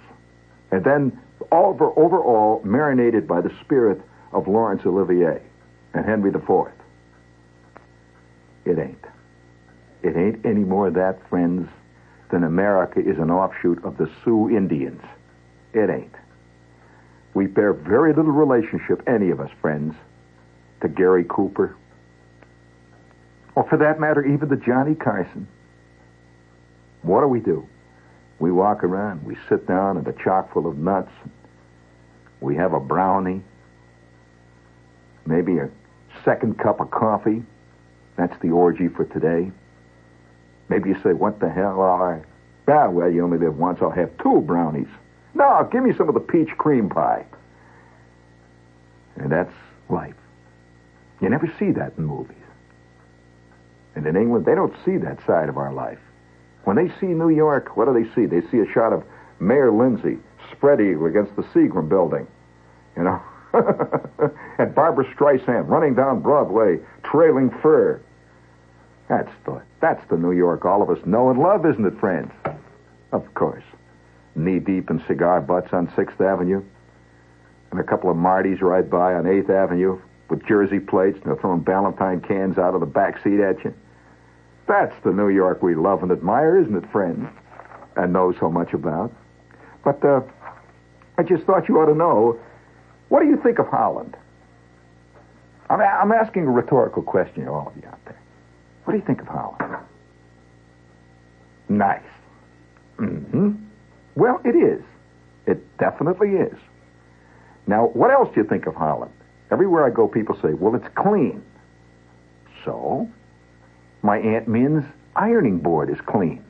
And 0.70 0.84
then 0.84 1.18
over, 1.52 1.90
overall 1.98 2.62
marinated 2.64 3.26
by 3.26 3.40
the 3.40 3.52
spirit 3.60 4.00
of 4.32 4.48
Laurence 4.48 4.84
Olivier 4.84 5.40
and 5.94 6.04
Henry 6.04 6.30
IV. 6.30 6.72
It 8.68 8.78
ain't. 8.78 9.04
It 10.02 10.14
ain't 10.14 10.44
any 10.44 10.62
more 10.62 10.90
that, 10.90 11.26
friends, 11.30 11.70
than 12.30 12.44
America 12.44 13.00
is 13.00 13.16
an 13.16 13.30
offshoot 13.30 13.82
of 13.82 13.96
the 13.96 14.10
Sioux 14.22 14.50
Indians. 14.50 15.00
It 15.72 15.88
ain't. 15.88 16.14
We 17.32 17.46
bear 17.46 17.72
very 17.72 18.12
little 18.12 18.30
relationship, 18.30 19.02
any 19.06 19.30
of 19.30 19.40
us, 19.40 19.50
friends, 19.62 19.94
to 20.82 20.88
Gary 20.88 21.24
Cooper, 21.26 21.74
or 23.54 23.66
for 23.68 23.78
that 23.78 23.98
matter, 23.98 24.22
even 24.22 24.50
to 24.50 24.56
Johnny 24.56 24.94
Carson. 24.94 25.48
What 27.00 27.22
do 27.22 27.28
we 27.28 27.40
do? 27.40 27.66
We 28.38 28.52
walk 28.52 28.84
around, 28.84 29.24
we 29.24 29.36
sit 29.48 29.66
down 29.66 29.96
at 29.96 30.06
a 30.06 30.12
chock 30.12 30.52
full 30.52 30.66
of 30.66 30.76
nuts. 30.76 31.10
We 32.40 32.54
have 32.56 32.74
a 32.74 32.80
brownie, 32.80 33.42
maybe 35.24 35.58
a 35.58 35.70
second 36.22 36.58
cup 36.58 36.80
of 36.80 36.90
coffee. 36.90 37.42
That's 38.18 38.38
the 38.42 38.50
orgy 38.50 38.88
for 38.88 39.04
today. 39.04 39.50
Maybe 40.68 40.90
you 40.90 40.96
say, 41.02 41.12
what 41.12 41.38
the 41.40 41.48
hell? 41.48 41.74
Right. 41.74 42.22
Ah, 42.66 42.90
well, 42.90 43.08
you 43.10 43.24
only 43.24 43.38
live 43.38 43.56
once. 43.56 43.78
I'll 43.80 43.90
have 43.90 44.10
two 44.18 44.42
brownies. 44.42 44.88
No, 45.34 45.66
give 45.70 45.84
me 45.84 45.94
some 45.96 46.08
of 46.08 46.14
the 46.14 46.20
peach 46.20 46.50
cream 46.58 46.90
pie. 46.90 47.24
And 49.16 49.30
that's 49.30 49.54
life. 49.88 50.16
You 51.22 51.28
never 51.28 51.50
see 51.58 51.70
that 51.72 51.92
in 51.96 52.04
movies. 52.04 52.36
And 53.94 54.04
in 54.06 54.16
England, 54.16 54.44
they 54.44 54.54
don't 54.54 54.74
see 54.84 54.96
that 54.98 55.24
side 55.24 55.48
of 55.48 55.56
our 55.56 55.72
life. 55.72 55.98
When 56.64 56.76
they 56.76 56.88
see 57.00 57.06
New 57.06 57.30
York, 57.30 57.76
what 57.76 57.86
do 57.86 57.94
they 57.94 58.12
see? 58.14 58.26
They 58.26 58.46
see 58.50 58.58
a 58.58 58.72
shot 58.72 58.92
of 58.92 59.04
Mayor 59.40 59.70
Lindsay 59.72 60.18
spread 60.52 60.80
eagle 60.80 61.06
against 61.06 61.34
the 61.36 61.42
Seagram 61.42 61.88
building. 61.88 62.26
You 62.96 63.04
know? 63.04 63.22
and 64.58 64.74
Barbra 64.74 65.04
Streisand 65.14 65.68
running 65.68 65.94
down 65.94 66.20
Broadway, 66.20 66.78
trailing 67.04 67.50
fur. 67.62 68.00
That's 69.08 69.30
the, 69.46 69.62
that's 69.80 70.06
the 70.10 70.16
New 70.16 70.32
York 70.32 70.64
all 70.64 70.82
of 70.82 70.90
us 70.90 71.04
know 71.06 71.30
and 71.30 71.38
love, 71.38 71.64
isn't 71.64 71.84
it, 71.84 71.98
friends? 71.98 72.30
Of 73.12 73.32
course. 73.34 73.64
Knee 74.34 74.58
deep 74.58 74.90
in 74.90 75.02
cigar 75.06 75.40
butts 75.40 75.72
on 75.72 75.88
6th 75.88 76.20
Avenue. 76.20 76.62
And 77.70 77.80
a 77.80 77.84
couple 77.84 78.10
of 78.10 78.16
Martys 78.16 78.60
ride 78.60 78.90
by 78.90 79.14
on 79.14 79.24
8th 79.24 79.50
Avenue 79.50 80.00
with 80.28 80.46
jersey 80.46 80.78
plates 80.78 81.16
and 81.16 81.24
they're 81.24 81.36
throwing 81.36 81.60
Ballantine 81.60 82.20
cans 82.20 82.58
out 82.58 82.74
of 82.74 82.80
the 82.80 82.86
back 82.86 83.22
seat 83.24 83.40
at 83.40 83.64
you. 83.64 83.74
That's 84.66 84.94
the 85.02 85.12
New 85.12 85.28
York 85.28 85.62
we 85.62 85.74
love 85.74 86.02
and 86.02 86.12
admire, 86.12 86.58
isn't 86.60 86.76
it, 86.76 86.90
friends? 86.92 87.28
And 87.96 88.12
know 88.12 88.34
so 88.38 88.50
much 88.50 88.74
about. 88.74 89.12
But 89.82 90.04
uh, 90.04 90.20
I 91.16 91.22
just 91.22 91.44
thought 91.44 91.68
you 91.68 91.78
ought 91.80 91.86
to 91.86 91.94
know. 91.94 92.38
What 93.08 93.20
do 93.22 93.26
you 93.26 93.38
think 93.42 93.58
of 93.58 93.66
Holland? 93.68 94.16
I'm, 95.70 95.80
I'm 95.80 96.12
asking 96.12 96.42
a 96.46 96.50
rhetorical 96.50 97.02
question 97.02 97.46
to 97.46 97.50
all 97.50 97.68
of 97.68 97.76
you 97.76 97.88
out 97.88 98.04
there. 98.04 98.20
What 98.88 98.92
do 98.92 99.00
you 99.00 99.04
think 99.04 99.20
of 99.20 99.28
Holland? 99.28 99.84
Nice. 101.68 102.00
Mm-hmm. 102.96 103.50
Well, 104.14 104.40
it 104.46 104.56
is. 104.56 104.82
It 105.46 105.76
definitely 105.76 106.36
is. 106.36 106.56
Now, 107.66 107.88
what 107.88 108.10
else 108.10 108.30
do 108.34 108.40
you 108.40 108.46
think 108.46 108.64
of 108.66 108.74
Holland? 108.74 109.12
Everywhere 109.50 109.84
I 109.84 109.90
go, 109.90 110.08
people 110.08 110.38
say, 110.40 110.54
well, 110.54 110.74
it's 110.74 110.88
clean. 110.94 111.42
So? 112.64 113.10
My 114.00 114.16
Aunt 114.20 114.48
Min's 114.48 114.86
ironing 115.14 115.58
board 115.58 115.90
is 115.90 116.00
clean. 116.06 116.42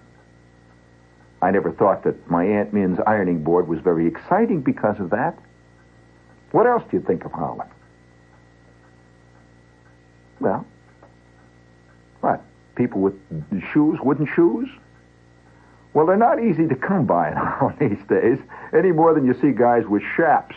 I 1.42 1.50
never 1.50 1.72
thought 1.72 2.04
that 2.04 2.30
my 2.30 2.44
Aunt 2.44 2.72
Min's 2.72 3.00
ironing 3.04 3.42
board 3.42 3.66
was 3.66 3.80
very 3.80 4.06
exciting 4.06 4.60
because 4.60 5.00
of 5.00 5.10
that. 5.10 5.36
What 6.52 6.68
else 6.68 6.84
do 6.88 6.98
you 6.98 7.02
think 7.02 7.24
of 7.24 7.32
Holland? 7.32 7.70
Well? 10.38 10.64
People 12.78 13.00
with 13.00 13.14
shoes, 13.72 13.98
wooden 14.00 14.28
shoes? 14.36 14.68
Well, 15.94 16.06
they're 16.06 16.16
not 16.16 16.40
easy 16.40 16.68
to 16.68 16.76
come 16.76 17.06
by 17.06 17.30
now 17.34 17.74
these 17.80 17.98
days, 18.08 18.38
any 18.72 18.92
more 18.92 19.12
than 19.12 19.26
you 19.26 19.34
see 19.42 19.50
guys 19.50 19.84
with 19.88 20.02
shaps 20.16 20.54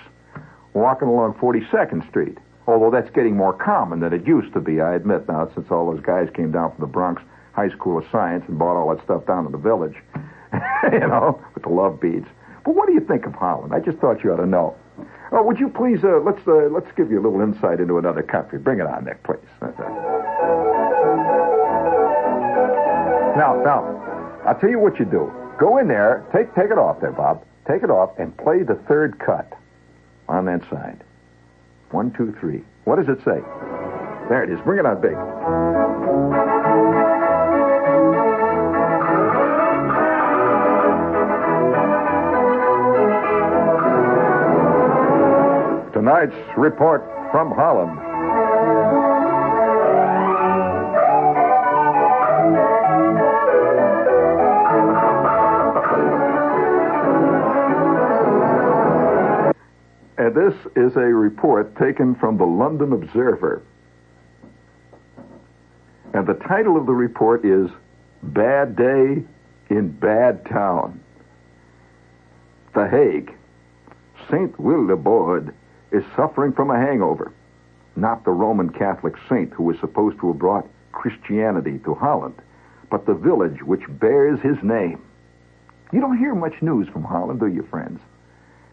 walking 0.74 1.08
along 1.08 1.34
42nd 1.34 2.08
Street. 2.08 2.38
Although 2.68 2.92
that's 2.92 3.10
getting 3.10 3.36
more 3.36 3.54
common 3.54 4.02
than 4.02 4.14
it 4.14 4.28
used 4.28 4.54
to 4.54 4.60
be, 4.60 4.80
I 4.82 4.94
admit 4.94 5.28
now, 5.28 5.50
since 5.56 5.72
all 5.72 5.92
those 5.92 6.04
guys 6.04 6.30
came 6.36 6.52
down 6.52 6.72
from 6.72 6.82
the 6.82 6.88
Bronx 6.88 7.24
High 7.54 7.70
School 7.70 7.98
of 7.98 8.06
Science 8.12 8.46
and 8.48 8.60
bought 8.60 8.80
all 8.80 8.96
that 8.96 9.04
stuff 9.04 9.26
down 9.26 9.48
in 9.48 9.52
the 9.52 9.58
village, 9.58 9.96
you 10.94 11.00
know, 11.00 11.44
with 11.56 11.64
the 11.64 11.70
love 11.70 12.00
beads. 12.00 12.28
But 12.64 12.76
what 12.76 12.86
do 12.88 12.94
you 12.94 13.02
think 13.02 13.26
of 13.26 13.34
Holland? 13.34 13.74
I 13.74 13.80
just 13.80 13.98
thought 13.98 14.24
you 14.24 14.32
ought 14.32 14.38
to 14.38 14.46
know. 14.46 14.76
Oh, 15.32 15.42
would 15.42 15.60
you 15.60 15.70
please 15.70 16.04
uh, 16.04 16.20
let's 16.20 16.46
uh, 16.48 16.70
let's 16.70 16.92
give 16.96 17.10
you 17.10 17.20
a 17.20 17.24
little 17.24 17.42
insight 17.42 17.80
into 17.80 17.98
another 17.98 18.22
country. 18.22 18.60
Bring 18.60 18.80
it 18.80 18.86
on, 18.86 19.06
Nick, 19.06 19.24
please. 19.24 19.40
Now, 23.36 23.62
now, 23.64 24.42
I'll 24.46 24.60
tell 24.60 24.70
you 24.70 24.80
what 24.80 25.00
you 25.00 25.06
do. 25.06 25.32
Go 25.60 25.78
in 25.78 25.88
there, 25.88 26.26
take 26.34 26.54
take 26.56 26.72
it 26.72 26.78
off 26.78 27.00
there, 27.02 27.12
Bob. 27.12 27.44
Take 27.68 27.84
it 27.84 27.90
off 27.90 28.18
and 28.18 28.36
play 28.38 28.64
the 28.64 28.76
third 28.88 29.20
cut 29.20 29.54
on 30.28 30.46
that 30.46 30.62
side. 30.70 31.04
One, 31.92 32.12
two, 32.12 32.36
three. 32.40 32.64
What 32.86 32.98
does 32.98 33.08
it 33.08 33.20
say? 33.24 33.42
There 34.30 34.44
it 34.44 34.50
is. 34.50 34.60
Bring 34.62 34.80
it 34.80 34.86
on 34.86 35.02
big. 35.02 35.16
Tonight's 45.94 46.58
report 46.58 47.04
from 47.32 47.52
Holland. 47.52 48.11
And 60.32 60.54
this 60.54 60.60
is 60.78 60.96
a 60.96 61.02
report 61.02 61.76
taken 61.76 62.16
from 62.16 62.38
the 62.38 62.46
London 62.46 62.94
Observer. 62.94 63.62
And 66.14 66.26
the 66.26 66.36
title 66.36 66.78
of 66.78 66.86
the 66.86 66.94
report 66.94 67.44
is 67.44 67.70
Bad 68.24 68.78
Day 68.78 69.24
in 69.70 69.90
Bad 69.90 70.46
Town. 70.46 71.02
The 72.74 72.88
Hague. 72.88 73.36
St. 74.30 74.58
Willebrord 74.58 75.54
is 75.92 76.06
suffering 76.16 76.54
from 76.54 76.72
a 76.72 76.80
hangover. 76.80 77.34
Not 77.98 78.24
the 78.24 78.32
Roman 78.32 78.70
Catholic 78.70 79.16
saint 79.28 79.52
who 79.52 79.64
was 79.64 79.80
supposed 79.80 80.18
to 80.22 80.30
have 80.30 80.40
brought 80.40 80.70
Christianity 80.94 81.80
to 81.80 81.94
Holland, 81.94 82.36
but 82.90 83.06
the 83.06 83.16
village 83.16 83.64
which 83.64 83.84
bears 84.00 84.40
his 84.40 84.64
name. 84.64 85.02
You 85.92 86.00
don't 86.00 86.18
hear 86.18 86.36
much 86.36 86.62
news 86.62 86.88
from 86.88 87.04
Holland, 87.04 87.42
do 87.42 87.48
you, 87.48 87.64
friends? 87.64 88.00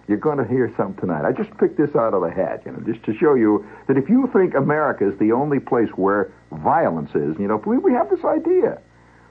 You're 0.09 0.19
going 0.19 0.39
to 0.39 0.45
hear 0.45 0.73
some 0.77 0.95
tonight. 0.95 1.27
I 1.27 1.33
just 1.33 1.57
picked 1.59 1.77
this 1.77 1.95
out 1.95 2.15
of 2.15 2.23
the 2.23 2.31
hat, 2.31 2.63
you 2.65 2.73
know, 2.73 2.81
just 2.81 3.05
to 3.05 3.15
show 3.15 3.35
you 3.35 3.67
that 3.87 3.99
if 3.99 4.09
you 4.09 4.29
think 4.33 4.55
America 4.55 5.07
is 5.07 5.19
the 5.19 5.33
only 5.33 5.61
place 5.61 5.91
where 5.97 6.33
violence 6.51 7.11
is, 7.11 7.39
you 7.39 7.47
know, 7.47 7.63
we, 7.67 7.77
we 7.77 7.93
have 7.93 8.09
this 8.09 8.25
idea. 8.25 8.81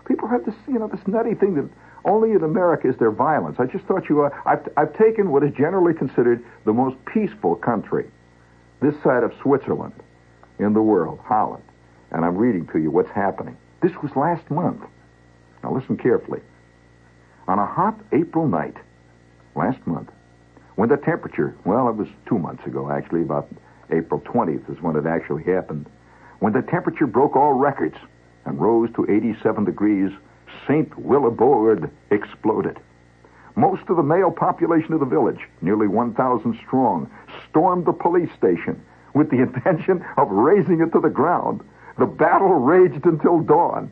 People 0.08 0.28
have 0.28 0.46
this, 0.46 0.56
you 0.68 0.78
know, 0.78 0.88
this 0.88 1.06
nutty 1.08 1.34
thing 1.34 1.56
that 1.56 1.68
only 2.06 2.32
in 2.32 2.44
America 2.44 2.88
is 2.88 2.96
there 2.98 3.12
violence. 3.12 3.60
I 3.60 3.66
just 3.66 3.86
thought 3.86 4.08
you, 4.08 4.24
uh, 4.24 4.30
I've, 4.46 4.70
I've 4.78 4.96
taken 4.96 5.32
what 5.32 5.44
is 5.44 5.52
generally 5.58 5.96
considered 5.96 6.46
the 6.66 6.74
most 6.74 6.96
peaceful 7.06 7.56
country, 7.56 8.10
this 8.80 8.94
side 9.04 9.24
of 9.24 9.34
Switzerland, 9.42 9.94
in 10.60 10.74
the 10.74 10.82
world, 10.82 11.20
Holland, 11.24 11.64
and 12.12 12.24
I'm 12.24 12.38
reading 12.38 12.68
to 12.68 12.80
you 12.80 12.92
what's 12.92 13.10
happening. 13.10 13.58
This 13.82 13.92
was 14.02 14.16
last 14.16 14.50
month. 14.52 14.84
Now 15.64 15.74
listen 15.74 15.98
carefully. 15.98 16.42
on 17.48 17.60
a 17.60 17.66
hot 17.66 18.00
April 18.12 18.48
night 18.48 18.76
last 19.56 19.86
month, 19.88 20.12
when 20.78 20.90
the 20.90 20.98
temperature, 20.98 21.56
well, 21.66 21.90
it 21.90 21.96
was 21.96 22.08
two 22.28 22.38
months 22.38 22.64
ago, 22.68 22.92
actually, 22.92 23.24
about 23.24 23.50
April 23.90 24.22
20th 24.22 24.72
is 24.72 24.80
when 24.80 24.96
it 24.96 25.08
actually 25.08 25.44
happened, 25.44 25.88
when 26.38 26.54
the 26.54 26.62
temperature 26.62 27.08
broke 27.08 27.36
all 27.36 27.54
records 27.54 27.96
and 28.46 28.62
rose 28.62 28.90
to 28.96 29.10
87 29.10 29.66
degrees, 29.66 30.12
St. 30.68 30.88
Willebrord 31.00 31.90
exploded. 32.12 32.78
Most 33.56 33.90
of 33.90 33.98
the 33.98 34.04
male 34.04 34.30
population 34.30 34.94
of 34.94 35.00
the 35.00 35.08
village, 35.08 35.40
nearly 35.62 35.88
1,000 35.88 36.60
strong, 36.64 37.10
stormed 37.50 37.88
the 37.88 37.92
police 37.94 38.30
station 38.38 38.80
with 39.16 39.32
the 39.32 39.42
intention 39.42 40.06
of 40.16 40.30
razing 40.30 40.80
it 40.82 40.92
to 40.92 41.00
the 41.00 41.10
ground. 41.10 41.62
The 41.98 42.06
battle 42.06 42.54
raged 42.54 43.04
until 43.04 43.40
dawn. 43.40 43.92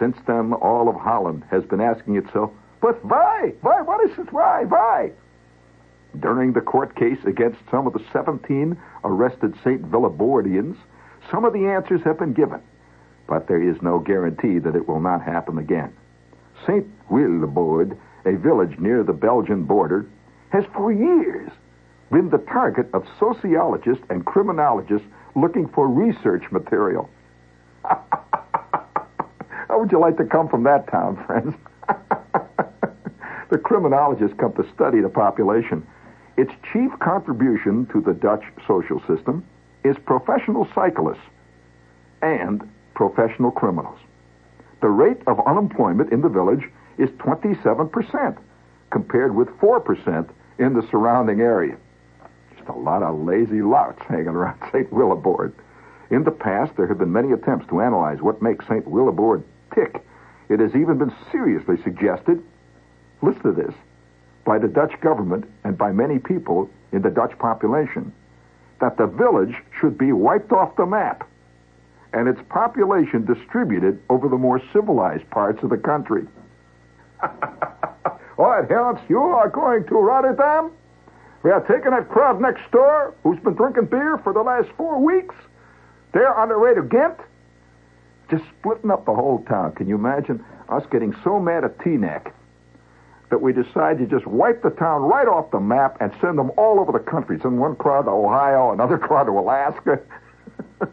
Since 0.00 0.16
then, 0.26 0.54
all 0.54 0.88
of 0.88 0.96
Holland 0.96 1.44
has 1.52 1.62
been 1.62 1.80
asking 1.80 2.16
itself, 2.16 2.50
but 2.80 3.02
why? 3.04 3.52
Why? 3.60 3.80
What 3.82 4.10
is 4.10 4.18
it? 4.18 4.32
Why? 4.32 4.64
Why? 4.64 5.12
During 6.20 6.52
the 6.52 6.60
court 6.60 6.94
case 6.94 7.18
against 7.26 7.58
some 7.70 7.86
of 7.86 7.92
the 7.92 8.04
17 8.12 8.76
arrested 9.04 9.54
St. 9.64 9.82
Willebrordians, 9.90 10.76
some 11.30 11.44
of 11.44 11.52
the 11.52 11.66
answers 11.66 12.02
have 12.04 12.18
been 12.18 12.32
given, 12.32 12.60
but 13.26 13.48
there 13.48 13.62
is 13.62 13.80
no 13.82 13.98
guarantee 13.98 14.58
that 14.58 14.76
it 14.76 14.88
will 14.88 15.00
not 15.00 15.22
happen 15.22 15.58
again. 15.58 15.92
St. 16.62 16.86
Willebrord, 17.10 17.98
a 18.24 18.36
village 18.36 18.78
near 18.78 19.02
the 19.02 19.12
Belgian 19.12 19.64
border, 19.64 20.06
has 20.50 20.64
for 20.74 20.92
years 20.92 21.50
been 22.12 22.30
the 22.30 22.38
target 22.38 22.86
of 22.94 23.04
sociologists 23.18 24.04
and 24.08 24.24
criminologists 24.24 25.06
looking 25.34 25.68
for 25.68 25.88
research 25.88 26.44
material. 26.52 27.10
How 27.82 29.80
would 29.80 29.90
you 29.90 29.98
like 29.98 30.16
to 30.18 30.24
come 30.24 30.48
from 30.48 30.62
that 30.62 30.88
town, 30.88 31.22
friends? 31.26 31.54
the 33.50 33.58
criminologists 33.58 34.36
come 34.38 34.52
to 34.52 34.64
study 34.74 35.00
the 35.00 35.08
population. 35.08 35.84
Its 36.36 36.52
chief 36.72 36.90
contribution 36.98 37.86
to 37.86 38.00
the 38.00 38.12
Dutch 38.12 38.44
social 38.66 39.00
system 39.06 39.44
is 39.84 39.96
professional 40.04 40.66
cyclists 40.74 41.22
and 42.22 42.68
professional 42.94 43.50
criminals. 43.50 43.98
The 44.80 44.88
rate 44.88 45.20
of 45.26 45.46
unemployment 45.46 46.12
in 46.12 46.20
the 46.20 46.28
village 46.28 46.64
is 46.98 47.10
27%, 47.10 48.38
compared 48.90 49.34
with 49.34 49.48
4% 49.58 50.28
in 50.58 50.74
the 50.74 50.86
surrounding 50.90 51.40
area. 51.40 51.76
Just 52.56 52.68
a 52.68 52.72
lot 52.72 53.02
of 53.02 53.20
lazy 53.20 53.62
louts 53.62 54.02
hanging 54.08 54.28
around 54.28 54.58
St. 54.72 54.90
Willebrord. 54.92 55.52
In 56.10 56.24
the 56.24 56.30
past, 56.30 56.76
there 56.76 56.86
have 56.86 56.98
been 56.98 57.12
many 57.12 57.32
attempts 57.32 57.66
to 57.68 57.80
analyze 57.80 58.20
what 58.20 58.42
makes 58.42 58.66
St. 58.66 58.86
Willebrord 58.86 59.42
tick. 59.74 60.04
It 60.48 60.60
has 60.60 60.74
even 60.74 60.98
been 60.98 61.12
seriously 61.32 61.76
suggested, 61.82 62.42
listen 63.22 63.42
to 63.42 63.52
this, 63.52 63.74
by 64.44 64.58
the 64.58 64.68
Dutch 64.68 64.98
government 65.00 65.44
and 65.64 65.76
by 65.76 65.92
many 65.92 66.18
people 66.18 66.68
in 66.92 67.02
the 67.02 67.10
Dutch 67.10 67.36
population, 67.38 68.12
that 68.80 68.96
the 68.96 69.06
village 69.06 69.54
should 69.80 69.96
be 69.96 70.12
wiped 70.12 70.52
off 70.52 70.76
the 70.76 70.86
map 70.86 71.28
and 72.12 72.28
its 72.28 72.40
population 72.48 73.24
distributed 73.24 74.00
over 74.08 74.28
the 74.28 74.38
more 74.38 74.60
civilized 74.72 75.28
parts 75.30 75.62
of 75.62 75.70
the 75.70 75.78
country. 75.78 76.26
Right, 78.36 78.68
Hans, 78.68 78.98
you 79.08 79.20
are 79.20 79.48
going 79.48 79.86
to 79.86 79.94
Rotterdam? 79.94 80.72
We 81.42 81.50
are 81.50 81.60
taking 81.60 81.92
that 81.92 82.08
crowd 82.08 82.40
next 82.40 82.68
door 82.72 83.14
who's 83.22 83.38
been 83.40 83.54
drinking 83.54 83.86
beer 83.86 84.18
for 84.18 84.32
the 84.32 84.42
last 84.42 84.68
four 84.76 85.00
weeks. 85.00 85.34
They're 86.12 86.34
on 86.34 86.48
their 86.48 86.58
way 86.58 86.74
to 86.74 86.82
Ghent. 86.82 87.18
Just 88.30 88.44
splitting 88.58 88.90
up 88.90 89.04
the 89.04 89.14
whole 89.14 89.44
town. 89.44 89.72
Can 89.72 89.88
you 89.88 89.94
imagine 89.94 90.44
us 90.68 90.82
getting 90.90 91.14
so 91.22 91.38
mad 91.38 91.64
at 91.64 91.78
Teaneck 91.78 92.32
that 93.34 93.42
we 93.42 93.52
decide 93.52 93.98
to 93.98 94.06
just 94.06 94.24
wipe 94.28 94.62
the 94.62 94.70
town 94.70 95.02
right 95.02 95.26
off 95.26 95.50
the 95.50 95.58
map 95.58 95.96
and 95.98 96.14
send 96.20 96.38
them 96.38 96.52
all 96.56 96.78
over 96.78 96.92
the 96.92 97.00
country. 97.00 97.36
Send 97.42 97.58
one 97.58 97.74
crowd 97.74 98.02
to 98.02 98.12
Ohio, 98.12 98.70
another 98.70 98.96
crowd 99.06 99.24
to 99.24 99.32
Alaska. 99.32 99.98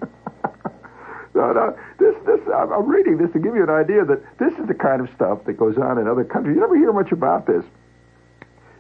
no, 1.36 1.54
no, 1.54 1.78
this, 2.00 2.16
this, 2.26 2.40
I'm 2.52 2.90
reading 2.90 3.18
this 3.18 3.32
to 3.34 3.40
give 3.40 3.54
you 3.54 3.62
an 3.62 3.70
idea 3.70 4.04
that 4.06 4.24
this 4.40 4.54
is 4.54 4.68
the 4.68 4.74
kind 4.74 5.02
of 5.02 5.10
stuff 5.14 5.46
that 5.46 5.54
goes 5.54 5.78
on 5.78 6.00
in 6.00 6.08
other 6.08 6.24
countries. 6.24 6.56
You 6.56 6.62
never 6.62 6.76
hear 6.76 6.92
much 6.92 7.12
about 7.12 7.46
this. 7.46 7.64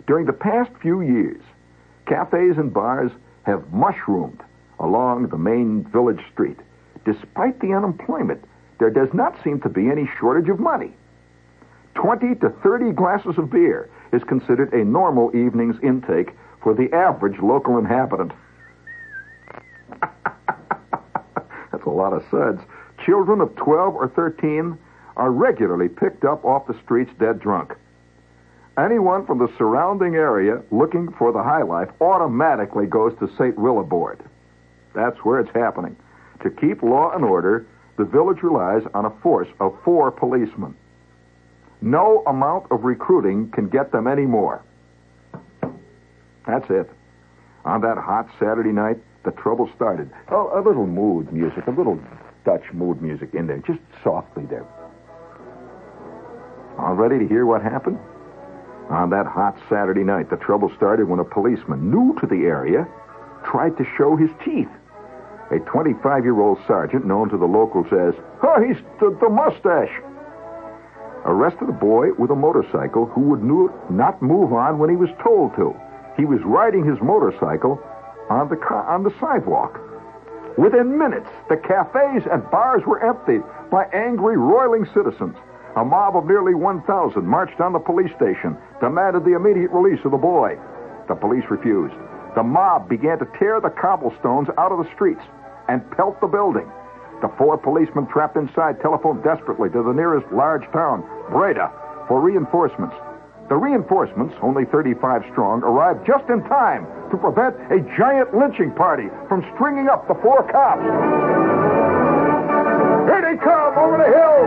During 0.08 0.26
the 0.26 0.34
past 0.34 0.71
few 0.82 1.02
years, 1.02 1.43
cafes 2.08 2.58
and 2.58 2.74
bars 2.74 3.12
have 3.43 3.71
mushroomed 3.71 4.41
along 4.80 5.28
the 5.28 5.38
main 5.38 5.84
village 5.84 6.21
street. 6.34 6.58
Despite 7.06 7.60
the 7.60 7.74
unemployment, 7.74 8.43
there 8.80 8.89
does 8.89 9.13
not 9.13 9.38
seem 9.43 9.62
to 9.62 9.69
be 9.69 9.91
any 9.91 10.10
shortage 10.19 10.50
of 10.50 10.60
money. 10.60 10.93
20 11.95 12.36
to 12.36 12.49
30 12.63 12.91
glasses 12.91 13.38
of 13.38 13.49
beer 13.49 13.89
is 14.13 14.23
considered 14.23 14.73
a 14.73 14.84
normal 14.84 15.36
evening's 15.36 15.82
intake 15.84 16.32
for 16.62 16.73
the 16.73 16.93
average 16.93 17.39
local 17.41 17.77
inhabitant. 17.77 18.32
That's 21.71 21.86
a 21.86 21.89
lot 21.89 22.13
of 22.13 22.23
suds. 22.30 22.62
Children 23.06 23.41
of 23.41 23.56
12 23.56 23.95
or 23.95 24.08
13 24.10 24.77
are 25.17 25.32
regularly 25.32 25.89
picked 25.89 26.23
up 26.23 26.45
off 26.45 26.67
the 26.67 26.80
streets 26.84 27.12
dead 27.19 27.39
drunk. 27.39 27.75
Anyone 28.77 29.25
from 29.25 29.39
the 29.39 29.51
surrounding 29.58 30.15
area 30.15 30.62
looking 30.71 31.12
for 31.12 31.32
the 31.32 31.43
high 31.43 31.63
life 31.63 31.89
automatically 31.99 32.86
goes 32.86 33.13
to 33.19 33.27
St. 33.38 33.58
Willebrord. 33.58 34.19
That's 34.93 35.17
where 35.19 35.39
it's 35.39 35.54
happening. 35.54 35.95
To 36.43 36.49
keep 36.49 36.82
law 36.82 37.12
and 37.12 37.23
order, 37.23 37.65
the 37.97 38.06
village 38.06 38.41
relies 38.41 38.84
on 38.93 39.06
a 39.06 39.10
force 39.21 39.49
of 39.60 39.77
four 39.84 40.10
policemen. 40.12 40.75
No 41.81 42.23
amount 42.27 42.71
of 42.71 42.83
recruiting 42.83 43.49
can 43.51 43.67
get 43.67 43.91
them 43.91 44.07
any 44.07 44.25
more. 44.25 44.63
That's 46.45 46.69
it. 46.69 46.89
On 47.65 47.81
that 47.81 47.97
hot 47.97 48.27
Saturday 48.39 48.71
night, 48.71 48.97
the 49.23 49.31
trouble 49.31 49.69
started. 49.75 50.11
Oh, 50.29 50.51
a 50.53 50.61
little 50.61 50.87
mood 50.87 51.31
music, 51.31 51.67
a 51.67 51.71
little 51.71 51.99
Dutch 52.45 52.71
mood 52.73 53.01
music 53.01 53.33
in 53.33 53.47
there, 53.47 53.59
just 53.59 53.79
softly 54.03 54.45
there. 54.45 54.65
All 56.77 56.95
ready 56.95 57.19
to 57.19 57.27
hear 57.27 57.45
what 57.45 57.61
happened? 57.61 57.99
On 58.89 59.09
that 59.11 59.25
hot 59.25 59.57
Saturday 59.69 60.03
night, 60.03 60.29
the 60.29 60.37
trouble 60.37 60.71
started 60.75 61.07
when 61.07 61.19
a 61.19 61.23
policeman, 61.23 61.91
new 61.91 62.17
to 62.19 62.27
the 62.27 62.45
area, 62.45 62.87
tried 63.45 63.77
to 63.77 63.85
show 63.97 64.15
his 64.15 64.29
teeth. 64.43 64.69
A 65.51 65.59
25 65.59 66.23
year 66.23 66.39
old 66.39 66.59
sergeant, 66.65 67.05
known 67.05 67.29
to 67.29 67.37
the 67.37 67.45
locals 67.45 67.87
as, 67.87 68.15
oh, 68.41 68.61
he's 68.61 68.77
the, 68.99 69.15
the 69.21 69.29
mustache, 69.29 69.91
arrested 71.25 71.69
a 71.69 71.73
boy 71.73 72.13
with 72.17 72.31
a 72.31 72.36
motorcycle 72.36 73.05
who 73.07 73.21
would 73.21 73.43
not 73.89 74.21
move 74.21 74.53
on 74.53 74.79
when 74.79 74.89
he 74.89 74.95
was 74.95 75.10
told 75.23 75.55
to. 75.55 75.75
He 76.17 76.25
was 76.25 76.41
riding 76.43 76.86
his 76.86 76.99
motorcycle 77.01 77.81
on 78.29 78.49
the, 78.49 78.57
on 78.65 79.03
the 79.03 79.13
sidewalk. 79.19 79.79
Within 80.57 80.97
minutes, 80.97 81.29
the 81.49 81.57
cafes 81.57 82.27
and 82.29 82.49
bars 82.51 82.84
were 82.86 83.03
emptied 83.05 83.43
by 83.71 83.86
angry, 83.93 84.38
roiling 84.38 84.86
citizens. 84.93 85.36
A 85.77 85.86
mob 85.86 86.17
of 86.17 86.25
nearly 86.25 86.53
1,000 86.53 87.25
marched 87.25 87.62
on 87.62 87.71
the 87.71 87.79
police 87.79 88.12
station, 88.15 88.57
demanded 88.81 89.23
the 89.23 89.36
immediate 89.36 89.71
release 89.71 90.03
of 90.03 90.12
the 90.12 90.17
boy. 90.17 90.60
The 91.07 91.15
police 91.15 91.45
refused. 91.49 91.95
The 92.36 92.43
mob 92.43 92.89
began 92.89 93.19
to 93.19 93.27
tear 93.39 93.62
the 93.62 93.69
cobblestones 93.69 94.49
out 94.57 94.71
of 94.71 94.84
the 94.84 94.91
streets 94.93 95.23
and 95.69 95.89
pelt 95.91 96.19
the 96.19 96.27
building. 96.27 96.69
The 97.21 97.29
four 97.38 97.55
policemen 97.55 98.07
trapped 98.07 98.36
inside 98.36 98.81
telephoned 98.81 99.23
desperately 99.23 99.69
to 99.69 99.84
the 99.84 99.93
nearest 99.93 100.25
large 100.34 100.65
town, 100.73 101.05
Breda, 101.29 101.71
for 102.07 102.19
reinforcements. 102.19 102.95
The 103.47 103.57
reinforcements, 103.57 104.34
only 104.41 104.65
35 104.65 105.23
strong, 105.31 105.62
arrived 105.62 106.07
just 106.07 106.27
in 106.29 106.41
time 106.49 106.88
to 107.12 107.17
prevent 107.17 107.55
a 107.71 107.79
giant 107.95 108.34
lynching 108.34 108.71
party 108.71 109.10
from 109.27 109.45
stringing 109.53 109.88
up 109.88 110.07
the 110.07 110.15
four 110.15 110.41
cops. 110.49 110.81
Here 113.05 113.21
they 113.21 113.38
come 113.38 113.77
over 113.77 113.97
the 114.01 114.10
hill! 114.10 114.41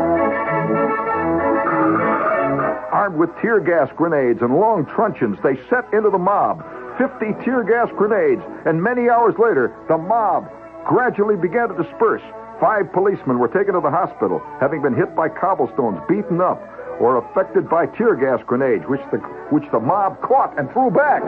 Armed 2.90 3.16
with 3.16 3.30
tear 3.40 3.60
gas 3.60 3.88
grenades 3.94 4.42
and 4.42 4.56
long 4.56 4.86
truncheons, 4.86 5.38
they 5.44 5.56
set 5.70 5.84
into 5.92 6.10
the 6.10 6.18
mob. 6.18 6.64
50 6.98 7.44
tear 7.44 7.62
gas 7.62 7.88
grenades, 7.96 8.42
and 8.66 8.82
many 8.82 9.08
hours 9.08 9.34
later, 9.38 9.76
the 9.88 9.98
mob 9.98 10.50
gradually 10.86 11.36
began 11.36 11.68
to 11.68 11.74
disperse. 11.80 12.22
Five 12.64 12.94
policemen 12.94 13.38
were 13.38 13.48
taken 13.48 13.74
to 13.74 13.80
the 13.80 13.90
hospital, 13.90 14.40
having 14.58 14.80
been 14.80 14.94
hit 14.94 15.14
by 15.14 15.28
cobblestones, 15.28 16.00
beaten 16.08 16.40
up, 16.40 16.62
or 16.98 17.18
affected 17.18 17.68
by 17.68 17.84
tear 17.84 18.16
gas 18.16 18.40
grenades, 18.46 18.86
which 18.86 19.02
the, 19.12 19.18
which 19.52 19.64
the 19.70 19.78
mob 19.78 20.18
caught 20.22 20.58
and 20.58 20.72
threw 20.72 20.90
back. 20.90 21.22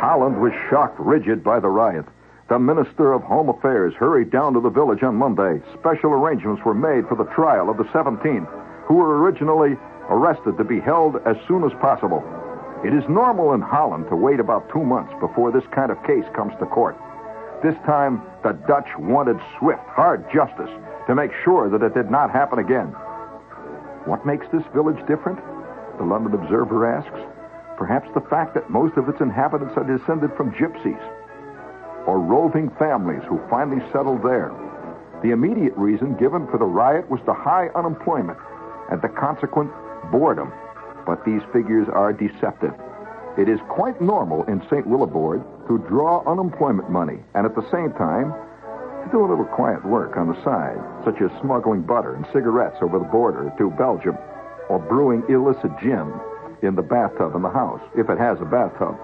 Holland 0.00 0.40
was 0.40 0.52
shocked 0.70 0.98
rigid 0.98 1.44
by 1.44 1.60
the 1.60 1.68
riot. 1.68 2.06
The 2.48 2.58
Minister 2.58 3.12
of 3.12 3.22
Home 3.24 3.50
Affairs 3.50 3.92
hurried 3.98 4.30
down 4.30 4.54
to 4.54 4.60
the 4.60 4.70
village 4.70 5.02
on 5.02 5.14
Monday. 5.16 5.60
Special 5.78 6.12
arrangements 6.12 6.64
were 6.64 6.72
made 6.72 7.06
for 7.06 7.16
the 7.16 7.30
trial 7.34 7.68
of 7.68 7.76
the 7.76 7.92
17, 7.92 8.46
who 8.86 8.94
were 8.94 9.20
originally 9.20 9.76
arrested 10.08 10.56
to 10.56 10.64
be 10.64 10.80
held 10.80 11.16
as 11.26 11.36
soon 11.46 11.64
as 11.64 11.72
possible. 11.82 12.24
It 12.84 12.94
is 12.94 13.04
normal 13.08 13.52
in 13.52 13.60
Holland 13.60 14.06
to 14.08 14.16
wait 14.16 14.40
about 14.40 14.70
two 14.72 14.82
months 14.82 15.12
before 15.20 15.52
this 15.52 15.64
kind 15.74 15.90
of 15.90 16.02
case 16.04 16.24
comes 16.34 16.54
to 16.58 16.66
court. 16.66 16.96
This 17.62 17.76
time, 17.84 18.22
the 18.42 18.52
Dutch 18.66 18.88
wanted 18.98 19.36
swift, 19.58 19.84
hard 19.88 20.24
justice, 20.32 20.70
to 21.06 21.14
make 21.14 21.30
sure 21.44 21.68
that 21.68 21.84
it 21.84 21.92
did 21.92 22.10
not 22.10 22.30
happen 22.30 22.58
again. 22.58 22.88
What 24.08 24.24
makes 24.24 24.46
this 24.48 24.64
village 24.72 24.98
different? 25.06 25.38
The 25.98 26.04
London 26.04 26.32
Observer 26.32 26.88
asks. 26.88 27.20
Perhaps 27.76 28.08
the 28.14 28.24
fact 28.32 28.54
that 28.54 28.70
most 28.70 28.96
of 28.96 29.08
its 29.08 29.20
inhabitants 29.20 29.76
are 29.76 29.84
descended 29.84 30.32
from 30.36 30.52
gypsies 30.52 31.00
or 32.06 32.18
roving 32.18 32.70
families 32.78 33.22
who 33.28 33.38
finally 33.50 33.84
settled 33.92 34.22
there. 34.22 34.52
The 35.22 35.32
immediate 35.32 35.76
reason 35.76 36.16
given 36.16 36.46
for 36.48 36.56
the 36.56 36.64
riot 36.64 37.10
was 37.10 37.20
the 37.26 37.34
high 37.34 37.68
unemployment 37.76 38.38
and 38.90 39.02
the 39.02 39.08
consequent 39.08 39.70
boredom. 40.10 40.50
But 41.06 41.24
these 41.24 41.42
figures 41.52 41.88
are 41.92 42.12
deceptive. 42.12 42.74
It 43.38 43.48
is 43.48 43.60
quite 43.68 44.00
normal 44.00 44.44
in 44.44 44.60
St. 44.70 44.86
Willebrord 44.86 45.42
to 45.68 45.78
draw 45.88 46.22
unemployment 46.30 46.90
money 46.90 47.18
and 47.34 47.46
at 47.46 47.54
the 47.54 47.68
same 47.70 47.92
time 47.92 48.34
to 49.04 49.08
do 49.10 49.24
a 49.24 49.28
little 49.28 49.44
quiet 49.44 49.84
work 49.86 50.16
on 50.16 50.28
the 50.28 50.44
side, 50.44 50.78
such 51.04 51.22
as 51.22 51.30
smuggling 51.40 51.82
butter 51.82 52.14
and 52.14 52.26
cigarettes 52.32 52.76
over 52.82 52.98
the 52.98 53.04
border 53.06 53.52
to 53.56 53.70
Belgium 53.70 54.18
or 54.68 54.78
brewing 54.78 55.22
illicit 55.28 55.70
gin 55.80 56.12
in 56.62 56.74
the 56.74 56.82
bathtub 56.82 57.34
in 57.34 57.42
the 57.42 57.50
house, 57.50 57.80
if 57.96 58.10
it 58.10 58.18
has 58.18 58.38
a 58.40 58.44
bathtub. 58.44 58.94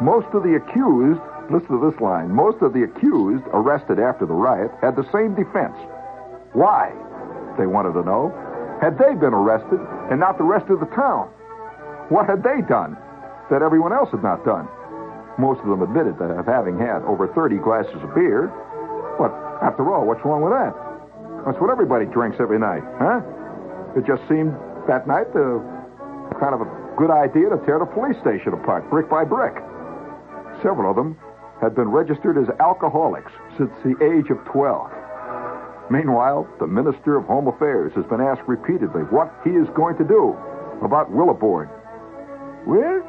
Most 0.00 0.28
of 0.34 0.42
the 0.42 0.56
accused, 0.56 1.20
listen 1.50 1.78
to 1.78 1.90
this 1.90 2.00
line, 2.00 2.30
most 2.30 2.62
of 2.62 2.72
the 2.72 2.82
accused 2.82 3.44
arrested 3.52 4.00
after 4.00 4.24
the 4.24 4.34
riot 4.34 4.70
had 4.80 4.96
the 4.96 5.06
same 5.12 5.34
defense. 5.34 5.76
Why? 6.52 6.90
They 7.58 7.66
wanted 7.66 7.92
to 7.92 8.02
know. 8.02 8.32
Had 8.82 8.98
they 8.98 9.14
been 9.14 9.30
arrested 9.30 9.78
and 10.10 10.18
not 10.18 10.36
the 10.38 10.44
rest 10.44 10.66
of 10.66 10.82
the 10.82 10.90
town? 10.90 11.30
What 12.10 12.26
had 12.26 12.42
they 12.42 12.66
done 12.66 12.98
that 13.46 13.62
everyone 13.62 13.94
else 13.94 14.10
had 14.10 14.26
not 14.26 14.44
done? 14.44 14.66
Most 15.38 15.62
of 15.62 15.70
them 15.70 15.86
admitted 15.86 16.18
that 16.18 16.34
of 16.34 16.50
having 16.50 16.82
had 16.82 17.06
over 17.06 17.30
30 17.30 17.62
glasses 17.62 17.94
of 18.02 18.10
beer. 18.12 18.50
But 19.22 19.30
after 19.62 19.86
all, 19.94 20.04
what's 20.04 20.20
wrong 20.26 20.42
with 20.42 20.50
that? 20.50 20.74
That's 21.46 21.62
what 21.62 21.70
everybody 21.70 22.10
drinks 22.10 22.42
every 22.42 22.58
night, 22.58 22.82
huh? 22.98 23.22
It 23.94 24.02
just 24.02 24.26
seemed 24.26 24.50
that 24.90 25.06
night 25.06 25.30
uh, 25.30 25.62
kind 26.42 26.50
of 26.50 26.66
a 26.66 26.68
good 26.98 27.14
idea 27.14 27.54
to 27.54 27.62
tear 27.62 27.78
the 27.78 27.86
police 27.86 28.18
station 28.18 28.50
apart, 28.50 28.90
brick 28.90 29.08
by 29.08 29.22
brick. 29.22 29.54
Several 30.58 30.90
of 30.90 30.96
them 30.98 31.14
had 31.62 31.78
been 31.78 31.88
registered 31.88 32.34
as 32.34 32.50
alcoholics 32.58 33.30
since 33.56 33.70
the 33.86 33.94
age 34.02 34.26
of 34.30 34.42
12. 34.50 34.90
Meanwhile, 35.92 36.48
the 36.58 36.66
Minister 36.66 37.18
of 37.18 37.26
Home 37.26 37.48
Affairs 37.48 37.92
has 37.96 38.06
been 38.06 38.22
asked 38.22 38.48
repeatedly 38.48 39.02
what 39.12 39.30
he 39.44 39.50
is 39.50 39.68
going 39.76 39.94
to 39.98 40.04
do 40.04 40.34
about 40.80 41.12
Willebrord. 41.12 41.68
Well, 42.66 43.04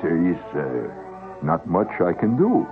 there 0.00 0.16
is 0.16 0.40
uh, 0.56 1.44
not 1.44 1.68
much 1.68 2.00
I 2.00 2.14
can 2.14 2.38
do, 2.38 2.66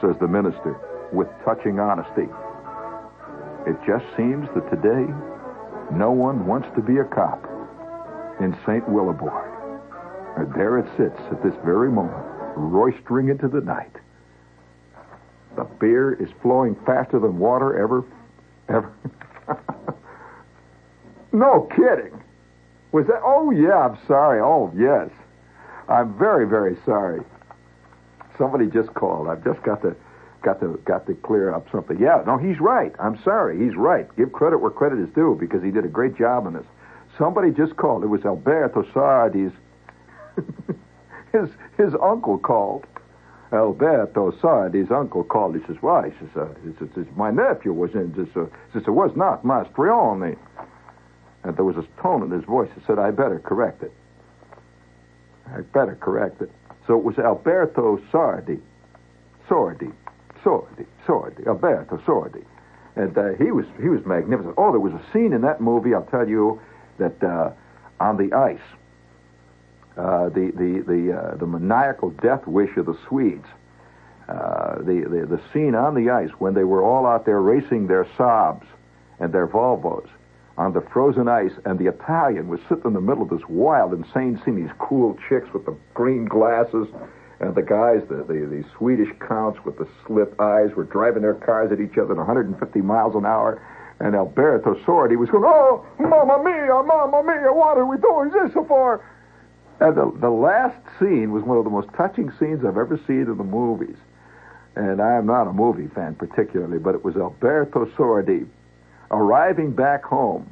says 0.00 0.16
the 0.18 0.28
minister 0.28 0.80
with 1.12 1.28
touching 1.44 1.78
honesty. 1.78 2.24
It 3.68 3.76
just 3.86 4.06
seems 4.16 4.48
that 4.54 4.64
today 4.70 5.12
no 5.92 6.10
one 6.10 6.46
wants 6.46 6.68
to 6.74 6.80
be 6.80 6.96
a 6.96 7.04
cop 7.04 7.44
in 8.40 8.56
St. 8.64 8.88
Willebrord. 8.88 9.52
And 10.38 10.48
there 10.54 10.78
it 10.78 10.88
sits 10.96 11.20
at 11.30 11.42
this 11.44 11.54
very 11.66 11.92
moment, 11.92 12.24
roistering 12.56 13.28
into 13.28 13.48
the 13.48 13.60
night. 13.60 13.92
The 15.54 15.64
beer 15.78 16.14
is 16.14 16.30
flowing 16.40 16.76
faster 16.86 17.20
than 17.20 17.38
water 17.38 17.78
ever, 17.78 18.06
ever. 18.72 18.92
no 21.32 21.68
kidding. 21.74 22.22
Was 22.92 23.06
that? 23.06 23.20
Oh, 23.24 23.50
yeah, 23.50 23.88
I'm 23.88 23.98
sorry. 24.06 24.40
Oh, 24.40 24.72
yes. 24.76 25.10
I'm 25.88 26.16
very, 26.18 26.46
very 26.46 26.76
sorry. 26.84 27.22
Somebody 28.38 28.66
just 28.66 28.92
called. 28.94 29.28
I've 29.28 29.44
just 29.44 29.62
got 29.62 29.82
to, 29.82 29.96
got 30.42 30.60
to, 30.60 30.80
got 30.84 31.06
to 31.06 31.14
clear 31.14 31.54
up 31.54 31.66
something. 31.70 31.98
Yeah, 31.98 32.22
no, 32.26 32.38
he's 32.38 32.60
right. 32.60 32.92
I'm 32.98 33.20
sorry. 33.22 33.58
He's 33.62 33.76
right. 33.76 34.06
Give 34.16 34.32
credit 34.32 34.58
where 34.58 34.70
credit 34.70 34.98
is 34.98 35.08
due 35.14 35.36
because 35.38 35.62
he 35.62 35.70
did 35.70 35.84
a 35.84 35.88
great 35.88 36.16
job 36.16 36.46
on 36.46 36.54
this. 36.54 36.66
Somebody 37.18 37.50
just 37.50 37.76
called. 37.76 38.04
It 38.04 38.08
was 38.08 38.24
Alberto 38.24 38.84
Sardi's. 38.92 39.52
his 41.32 41.48
his 41.76 41.94
uncle 42.00 42.38
called. 42.38 42.86
Alberto 43.52 44.32
Sardi's 44.32 44.90
uncle 44.90 45.24
called. 45.24 45.54
He 45.54 45.62
says, 45.66 45.76
"Why?" 45.80 46.10
He 46.10 46.26
says, 46.34 46.48
uh, 46.96 47.00
"My 47.16 47.30
nephew 47.30 47.72
was 47.72 47.94
in 47.94 48.12
this." 48.12 48.34
Uh, 48.34 48.46
says, 48.72 48.82
"It 48.86 48.90
was 48.90 49.14
not 49.14 49.44
Mastroianni." 49.44 50.36
And 51.44 51.56
there 51.56 51.64
was 51.64 51.76
a 51.76 51.84
tone 52.00 52.22
in 52.22 52.30
his 52.30 52.44
voice 52.44 52.70
that 52.74 52.86
said, 52.86 52.98
"I 52.98 53.10
better 53.10 53.38
correct 53.38 53.82
it. 53.82 53.92
I 55.54 55.60
better 55.60 55.96
correct 56.00 56.40
it." 56.40 56.50
So 56.86 56.96
it 56.96 57.04
was 57.04 57.18
Alberto 57.18 58.00
Sardi, 58.10 58.60
Sordi, 59.48 59.92
Sordi, 60.42 60.86
Sordi, 61.06 61.46
Alberto 61.46 61.98
Sordi, 61.98 62.44
and 62.96 63.16
uh, 63.16 63.34
he 63.34 63.50
was 63.50 63.66
he 63.80 63.88
was 63.88 64.04
magnificent. 64.06 64.54
Oh, 64.56 64.70
there 64.70 64.80
was 64.80 64.94
a 64.94 65.02
scene 65.12 65.32
in 65.32 65.42
that 65.42 65.60
movie. 65.60 65.94
I'll 65.94 66.02
tell 66.02 66.28
you 66.28 66.60
that 66.98 67.22
uh, 67.22 67.50
on 68.00 68.16
the 68.16 68.34
ice, 68.34 68.60
uh, 69.96 70.28
the 70.30 70.52
the 70.54 70.84
the 70.86 71.12
uh, 71.18 71.36
the 71.36 71.46
maniacal 71.46 72.10
death 72.10 72.46
wish 72.46 72.76
of 72.76 72.86
the 72.86 72.98
Swedes. 73.08 73.46
Uh, 74.28 74.78
the, 74.78 75.04
the 75.08 75.26
the 75.36 75.40
scene 75.52 75.74
on 75.74 75.94
the 75.94 76.10
ice 76.10 76.30
when 76.38 76.54
they 76.54 76.64
were 76.64 76.82
all 76.82 77.06
out 77.06 77.26
there 77.26 77.40
racing 77.40 77.86
their 77.88 78.04
Saabs 78.16 78.66
and 79.18 79.32
their 79.32 79.46
Volvos 79.46 80.08
on 80.58 80.72
the 80.72 80.80
frozen 80.92 81.28
ice, 81.28 81.52
and 81.64 81.78
the 81.78 81.86
Italian 81.86 82.48
was 82.48 82.60
sitting 82.68 82.84
in 82.84 82.92
the 82.92 83.00
middle 83.00 83.22
of 83.22 83.30
this 83.30 83.46
wild, 83.48 83.92
insane 83.92 84.40
scene. 84.44 84.56
These 84.56 84.74
cool 84.78 85.18
chicks 85.28 85.52
with 85.52 85.64
the 85.64 85.74
green 85.94 86.26
glasses, 86.26 86.88
and 87.40 87.54
the 87.54 87.62
guys, 87.62 88.02
the, 88.08 88.16
the, 88.16 88.46
the 88.46 88.64
Swedish 88.76 89.08
counts 89.26 89.58
with 89.64 89.78
the 89.78 89.88
slit 90.06 90.32
eyes, 90.38 90.74
were 90.76 90.84
driving 90.84 91.22
their 91.22 91.34
cars 91.34 91.72
at 91.72 91.80
each 91.80 91.96
other 91.98 92.12
at 92.12 92.18
150 92.18 92.80
miles 92.80 93.14
an 93.14 93.24
hour. 93.24 93.60
And 94.00 94.14
Alberto 94.14 94.74
Sordi 94.84 95.16
was 95.16 95.30
going, 95.30 95.44
Oh, 95.46 95.86
Mamma 95.98 96.42
Mia, 96.42 96.82
Mamma 96.82 97.22
Mia, 97.22 97.52
what 97.52 97.78
are 97.78 97.86
we 97.86 97.96
doing 97.98 98.30
this 98.30 98.52
for? 98.66 99.04
And 99.82 99.96
the, 99.96 100.16
the 100.20 100.30
last 100.30 100.78
scene 101.00 101.32
was 101.32 101.42
one 101.42 101.58
of 101.58 101.64
the 101.64 101.70
most 101.70 101.88
touching 101.96 102.30
scenes 102.38 102.64
I've 102.64 102.78
ever 102.78 103.00
seen 103.04 103.22
in 103.22 103.36
the 103.36 103.42
movies. 103.42 103.96
And 104.76 105.02
I 105.02 105.16
am 105.16 105.26
not 105.26 105.48
a 105.48 105.52
movie 105.52 105.88
fan 105.88 106.14
particularly, 106.14 106.78
but 106.78 106.94
it 106.94 107.04
was 107.04 107.16
Alberto 107.16 107.86
Sordi 107.96 108.46
arriving 109.10 109.72
back 109.72 110.04
home. 110.04 110.44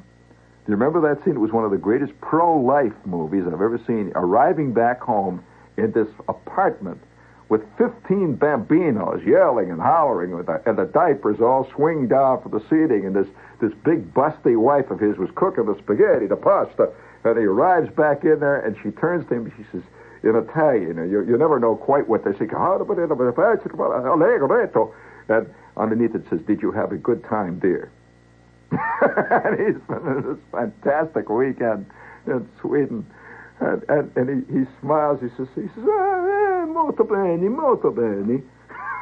Do 0.66 0.72
you 0.72 0.76
remember 0.76 1.00
that 1.02 1.24
scene? 1.24 1.36
It 1.36 1.38
was 1.38 1.52
one 1.52 1.64
of 1.64 1.70
the 1.70 1.78
greatest 1.78 2.20
pro-life 2.20 2.92
movies 3.04 3.44
I've 3.46 3.52
ever 3.52 3.80
seen. 3.86 4.10
Arriving 4.16 4.72
back 4.72 5.00
home 5.00 5.44
in 5.76 5.92
this 5.92 6.08
apartment 6.28 7.00
with 7.48 7.62
15 7.78 8.36
bambinos 8.36 9.24
yelling 9.24 9.70
and 9.70 9.80
hollering, 9.80 10.36
the, 10.44 10.60
and 10.66 10.76
the 10.76 10.86
diapers 10.86 11.40
all 11.40 11.70
swing 11.76 12.08
down 12.08 12.42
from 12.42 12.50
the 12.50 12.60
seating, 12.68 13.06
and 13.06 13.14
this, 13.14 13.28
this 13.60 13.72
big 13.84 14.12
busty 14.12 14.56
wife 14.56 14.90
of 14.90 14.98
his 14.98 15.18
was 15.18 15.30
cooking 15.36 15.66
the 15.66 15.78
spaghetti, 15.78 16.26
the 16.26 16.36
pasta, 16.36 16.90
and 17.24 17.38
he 17.38 17.44
arrives 17.44 17.90
back 17.94 18.24
in 18.24 18.40
there, 18.40 18.60
and 18.60 18.76
she 18.82 18.90
turns 18.90 19.28
to 19.28 19.34
him, 19.34 19.44
and 19.46 19.52
she 19.56 19.64
says, 19.72 19.82
in 20.22 20.36
Italian, 20.36 20.96
you, 21.10 21.24
you 21.26 21.38
never 21.38 21.58
know 21.58 21.76
quite 21.76 22.06
what 22.08 22.24
they 22.24 22.32
say, 22.32 22.46
and 25.28 25.54
underneath 25.76 26.14
it 26.14 26.24
says, 26.28 26.40
did 26.46 26.60
you 26.60 26.72
have 26.72 26.92
a 26.92 26.96
good 26.96 27.24
time, 27.24 27.58
dear? 27.58 27.90
and 28.70 29.58
he's 29.58 29.80
been 29.88 30.22
this 30.22 30.38
fantastic 30.52 31.28
weekend 31.28 31.86
in 32.26 32.48
Sweden. 32.60 33.06
And, 33.60 33.82
and, 33.88 34.16
and 34.16 34.46
he, 34.46 34.58
he 34.58 34.64
smiles. 34.80 35.20
He 35.20 35.28
says, 35.36 35.48
he 35.54 35.68
says, 35.74 35.84
ah, 35.86 36.62
eh, 36.62 36.64
molto 36.66 37.04
bene, 37.04 37.48
molto 37.48 37.90
bene. 37.90 38.42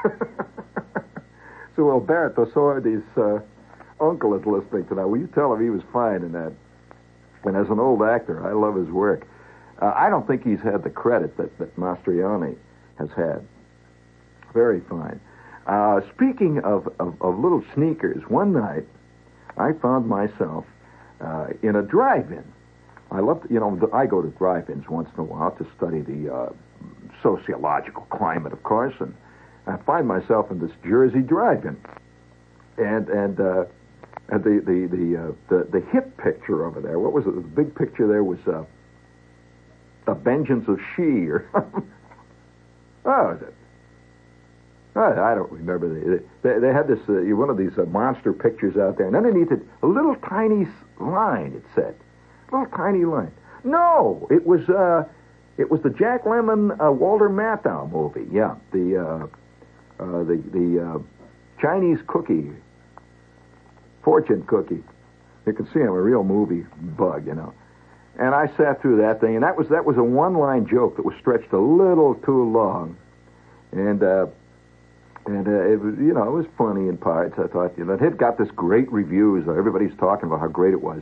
so 1.77 1.91
Alberto 1.91 2.47
Sordi's 2.47 3.05
uh, 3.17 3.41
uncle 4.01 4.35
is 4.35 4.45
listening 4.47 4.87
tonight. 4.87 5.05
Will 5.05 5.19
you 5.19 5.29
tell 5.29 5.53
him 5.53 5.63
he 5.63 5.71
was 5.71 5.83
fine 5.93 6.23
in 6.23 6.33
that? 6.33 6.53
And 7.45 7.57
as 7.57 7.69
an 7.69 7.79
old 7.79 8.03
actor, 8.03 8.47
I 8.47 8.53
love 8.53 8.77
his 8.77 8.89
work. 8.89 9.27
Uh, 9.81 9.93
I 9.95 10.11
don't 10.11 10.27
think 10.27 10.45
he's 10.45 10.61
had 10.61 10.83
the 10.83 10.91
credit 10.91 11.37
that, 11.37 11.57
that 11.59 11.77
Mastroianni 11.77 12.57
has 12.99 13.11
had. 13.17 13.47
Very 14.53 14.81
fine. 14.81 15.21
Uh, 15.67 16.01
speaking 16.15 16.61
of, 16.61 16.89
of, 16.99 17.21
of 17.21 17.39
little 17.39 17.63
sneakers, 17.75 18.23
one 18.29 18.53
night 18.53 18.85
I 19.57 19.73
found 19.73 20.09
myself 20.09 20.65
uh, 21.21 21.49
in 21.63 21.77
a 21.77 21.83
drive-in. 21.83 22.45
I 23.11 23.21
love, 23.21 23.45
you 23.51 23.61
know, 23.61 23.89
I 23.93 24.07
go 24.07 24.23
to 24.23 24.29
drive-ins 24.29 24.89
once 24.89 25.09
in 25.15 25.21
a 25.21 25.25
while 25.25 25.53
to 25.53 25.67
study 25.77 26.01
the 26.01 26.35
uh, 26.35 26.53
sociological 27.23 28.07
climate, 28.11 28.53
of 28.53 28.63
course, 28.63 28.95
and 29.01 29.15
I 29.67 29.77
find 29.79 30.07
myself 30.07 30.51
in 30.51 30.59
this 30.61 30.71
Jersey 30.85 31.21
drive-in, 31.21 31.77
and 32.79 33.09
and 33.09 33.41
uh, 33.41 33.65
the 34.29 34.63
the 34.65 34.89
the, 34.91 35.17
uh, 35.17 35.33
the 35.49 35.69
the 35.71 35.81
hit 35.93 36.17
picture 36.17 36.67
over 36.67 36.81
there. 36.81 36.99
What 36.99 37.13
was 37.13 37.27
it? 37.27 37.35
The 37.35 37.41
big 37.41 37.75
picture 37.75 38.07
there 38.07 38.25
was 38.25 38.39
uh, 38.47 38.65
the 40.07 40.15
Vengeance 40.15 40.69
of 40.69 40.79
She, 40.95 41.29
or 41.29 41.49
oh, 41.55 41.83
was 43.05 43.43
it? 43.43 43.55
I, 44.97 45.33
I 45.33 45.35
don't 45.35 45.51
remember. 45.53 45.89
They, 45.89 46.19
they, 46.43 46.59
they 46.59 46.73
had 46.73 46.89
this 46.89 46.99
uh, 47.09 47.15
one 47.37 47.51
of 47.51 47.57
these 47.57 47.79
uh, 47.79 47.85
monster 47.85 48.33
pictures 48.33 48.77
out 48.77 48.99
there, 48.99 49.07
and 49.07 49.17
underneath 49.17 49.53
it, 49.53 49.61
a 49.83 49.87
little 49.87 50.17
tiny 50.17 50.67
line. 51.01 51.53
It 51.55 51.65
said, 51.75 51.95
little 52.53 52.67
tiny 52.77 53.05
line. 53.05 53.33
No, 53.65 54.27
it 54.31 54.47
was 54.47 54.69
uh, 54.69 55.05
it 55.57 55.71
was 55.71 55.81
the 55.83 55.91
Jack 55.91 56.25
Lemmon 56.25 56.77
uh, 56.81 56.91
Walter 56.91 57.29
Matthau 57.29 57.91
movie. 57.91 58.27
Yeah, 58.33 58.57
the 58.73 58.97
uh, 58.97 60.03
uh, 60.03 60.25
the 60.25 60.43
the 60.53 61.03
Chinese 61.61 61.99
cookie. 62.07 62.51
Fortune 64.03 64.45
cookie. 64.47 64.83
You 65.47 65.53
can 65.53 65.67
see 65.73 65.81
I'm 65.81 65.89
a 65.89 66.01
real 66.01 66.25
movie 66.25 66.67
bug, 66.97 67.27
you 67.27 67.35
know. 67.35 67.55
And 68.19 68.35
I 68.35 68.49
sat 68.57 68.83
through 68.83 68.99
that 68.99 69.21
thing, 69.21 69.37
and 69.37 69.45
that 69.45 69.57
was 69.57 69.69
that 69.69 69.85
was 69.85 69.97
a 69.97 70.03
one-line 70.03 70.67
joke 70.67 70.97
that 70.97 71.05
was 71.05 71.15
stretched 71.21 71.53
a 71.53 71.59
little 71.59 72.17
too 72.17 72.51
long, 72.51 72.97
and 73.73 74.03
uh, 74.03 74.27
and 75.27 75.47
uh, 75.47 75.71
it 75.71 75.81
was 75.81 75.95
you 75.99 76.13
know 76.13 76.25
it 76.25 76.33
was 76.33 76.47
funny 76.57 76.89
in 76.89 76.97
parts. 76.97 77.39
I 77.39 77.47
thought 77.47 77.79
you 77.79 77.85
know 77.85 77.93
it 77.95 78.01
had 78.01 78.19
got 78.19 78.37
this 78.37 78.51
great 78.51 78.91
reviews. 78.91 79.47
Everybody's 79.47 79.97
talking 79.99 80.27
about 80.27 80.41
how 80.41 80.49
great 80.49 80.73
it 80.73 80.83
was, 80.83 81.01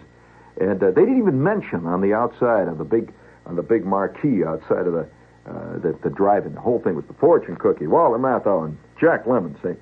and 0.61 0.83
uh, 0.83 0.91
they 0.91 1.03
didn't 1.03 1.19
even 1.19 1.43
mention 1.43 1.87
on 1.87 2.03
the 2.03 2.13
outside 2.13 2.69
on 2.69 2.77
the 2.77 2.85
big 2.85 3.13
on 3.47 3.57
the 3.57 3.63
big 3.63 3.87
marquee 3.87 4.45
outside 4.45 4.87
of 4.87 4.93
the 4.93 5.09
uh, 5.47 5.79
the, 5.79 5.99
the 6.03 6.11
drive-in. 6.11 6.55
The 6.55 6.61
whole 6.61 6.81
thing 6.81 6.97
was 6.97 7.05
the 7.07 7.15
fortune 7.15 7.57
cookie, 7.57 7.87
Walter 7.87 8.19
Matthau 8.19 8.67
and 8.67 8.77
Jack 9.01 9.25
Lemmon, 9.25 9.55
see, 9.63 9.79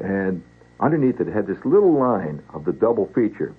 and 0.00 0.42
underneath 0.80 1.20
it 1.20 1.26
had 1.26 1.46
this 1.46 1.58
little 1.64 1.92
line 1.92 2.42
of 2.52 2.64
the 2.64 2.72
double 2.72 3.06
feature, 3.14 3.54